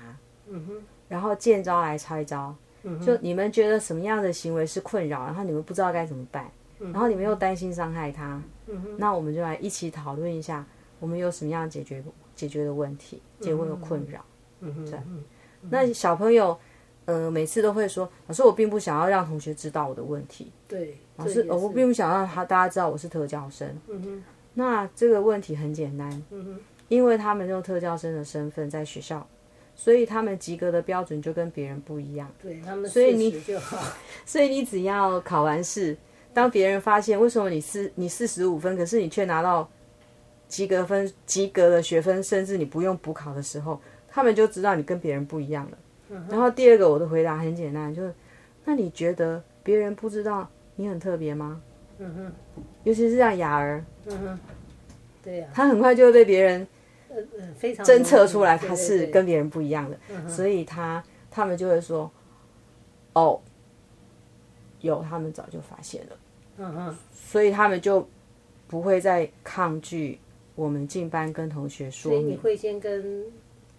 [0.47, 0.75] 嗯哼，
[1.09, 2.55] 然后见招来拆招。
[2.85, 10.65] 嗯哼，就你们觉得什么样的行为是困扰，然后你们不知道该怎么办，然后你们又担心伤害他，嗯，那我们就来一起讨论一下，
[11.01, 12.03] 我们有什么样解决
[12.35, 14.25] 解决的问题，解决的困扰。
[14.61, 14.99] 嗯哼，对。
[15.07, 15.25] 嗯
[15.71, 16.57] 那小朋友，
[17.05, 23.69] 呃，每次都会说，老师，我并不想要让同学知道我的问题，对，老师，我并不想让他大家知道我是特教生。
[23.89, 24.23] 嗯哼，
[24.55, 29.27] 那这个问题很简单，嗯哼，因为他们用特教生的身份在学校，
[29.75, 32.31] 所以他们及格的标准就跟别人不一样。
[32.41, 33.43] 对他们所以你
[34.25, 35.97] 所以你只要考完试，
[36.33, 39.69] 当别人发现为什么你四你四十五分，可是你却拿到
[40.47, 45.79] 及格分、及格的学分，甚至你不用补考的时候，他们就知道你跟别人不一样了。
[46.31, 48.15] 然后第二个，我的回答很简单，就是
[48.65, 51.61] 那你觉得别人不知道你很特别吗？
[51.99, 54.39] 嗯哼，尤其是像雅儿，嗯哼，
[55.23, 56.67] 对呀、她很快就会被别人
[57.09, 59.99] 呃呃，非常侦测出来对他是跟别人不一样的，
[60.29, 62.11] 所以他他们就会说，
[63.15, 63.41] 哦，
[64.81, 66.17] 有，他们早就发现了，
[66.59, 68.07] 嗯嗯，所以他们就
[68.67, 70.19] 不会再抗拒
[70.55, 73.25] 我们进班跟同学说明，所以你会先跟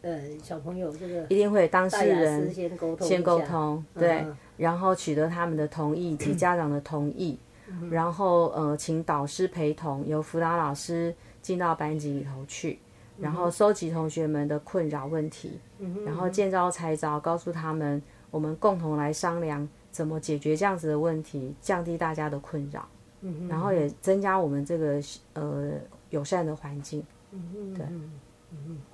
[0.02, 4.38] 呃小朋友这个一定会当事人先沟通先沟，通，对，嗯。
[4.58, 7.38] 然后取得他们的同意及家长的同意，
[7.68, 12.78] 嗯然后呃，请导师陪同，由辅导老师进到班级里头去，
[13.18, 22.88] 然后收集同学们的困扰问题，嗯然后见招拆招，告诉他们我们共同来商量怎么解决这样子的问题，降低大家的困扰，
[23.22, 25.02] 嗯然后也增加我们这个
[25.34, 25.74] 呃
[26.10, 27.04] 友善的环境。
[27.32, 27.86] 嗯对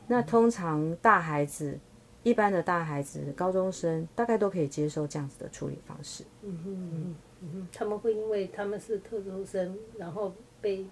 [0.08, 1.80] 那通常大孩子，
[2.24, 6.24] 一般的大孩子，高中生大概都可以接受这样子的处理方式。
[6.42, 10.86] 嗯哼嗯哼，他们会因为他们是特殊生，然后被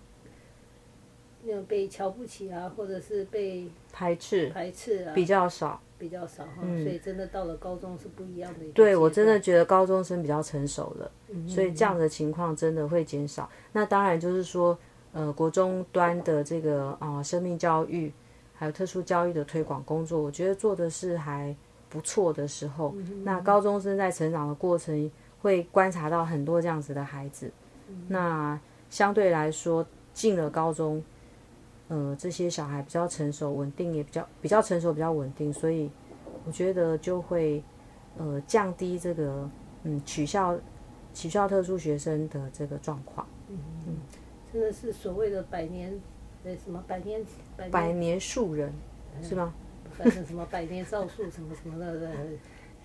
[1.44, 8.74] 那种被瞧不起啊，或者是被排斥排斥啊，比较少，比较少哈，所以真的到了高中是不一样的一个。
[8.74, 13.50] 对我真的觉得高中生比较成熟了，嗯所以这样的情况真的会减少。
[13.72, 14.78] 那当然就是说，
[15.14, 18.12] 呃，国中端的这个啊、呃生命教育，
[18.54, 21.56] 还有特殊教育的推广工作，我觉得做的是还
[21.88, 22.94] 不错的时候，
[23.24, 25.10] 那高中生在成长的过程
[25.42, 27.50] 会观察到很多这样子的孩子，
[28.10, 31.02] 那相对来说进了高中。
[31.94, 35.92] 呃，这些小孩比较成熟、稳定，也比较比较成熟、比较稳定，所以
[36.44, 37.64] 我觉得就会
[38.18, 39.48] 呃降低这个
[39.84, 40.58] 嗯取笑
[41.14, 43.28] 取笑特殊学生的这个状况。
[43.50, 43.98] 嗯
[44.52, 45.94] 真的是所谓的百年
[46.44, 47.24] 呃什么百年
[47.56, 48.74] 百百年年树人
[49.22, 49.54] 是吗？
[49.92, 52.12] 反正什么百年造树什么什么的，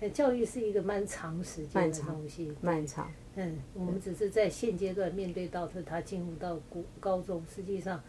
[0.01, 2.53] 呃教育是一个蛮长时间的漫长东西。
[2.61, 7.99] 漫长，嗯，我们只是在现阶段面对到他，他进入到高高中，实际上，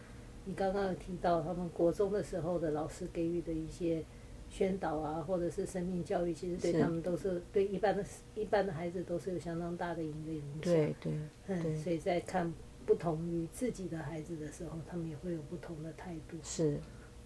[0.51, 4.03] 你刚刚有提到他们国中的时候的老师给予的一些
[4.49, 8.03] 宣导啊，或者是生命教育，其实对他们都是对一般的
[8.35, 10.61] 一般的孩子都是有相当大的一个影响。
[10.61, 11.13] 对对
[11.47, 12.53] 嗯，对所以在看
[12.85, 16.35] 不同于自己的孩子的时候，他们也会有不同的态度。
[16.43, 16.77] 是，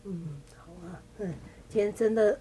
[0.03, 1.33] 嗯，好啊，嗯，
[1.67, 2.39] 今天真的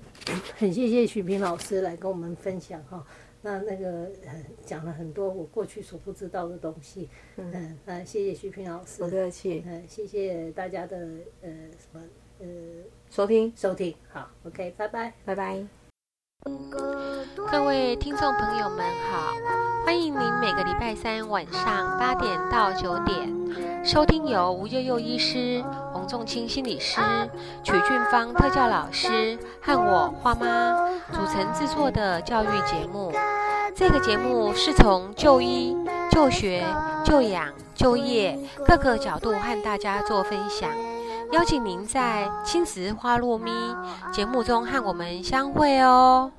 [0.55, 3.03] 很谢谢徐平老师来跟我们分享哈。
[3.45, 10.97] 那那个呃讲了很多我过去所不知道的东西，嗯，那谢谢徐平老师不，客气，嗯，谢谢大家的
[11.43, 12.01] 呃什么
[12.41, 12.47] 呃
[13.11, 15.13] 收听，收听，好，OK，拜拜。
[15.27, 15.63] 拜拜。
[17.51, 18.79] 各位听众朋友们
[19.11, 19.35] 好，
[19.85, 27.01] 欢迎您每个礼拜三晚上八点到九点收听由吴悠悠医师、洪仲清心理师、
[27.63, 33.13] 曲俊芳特教老师和我花妈组成制作的教育节目。
[33.77, 35.77] 这个节目是从就医、
[36.09, 36.65] 就学、
[37.05, 40.71] 就养、就业各个角度和大家做分享。
[41.33, 43.51] 邀请您在青石花落咪
[44.13, 46.31] 节目中和我们相会哦。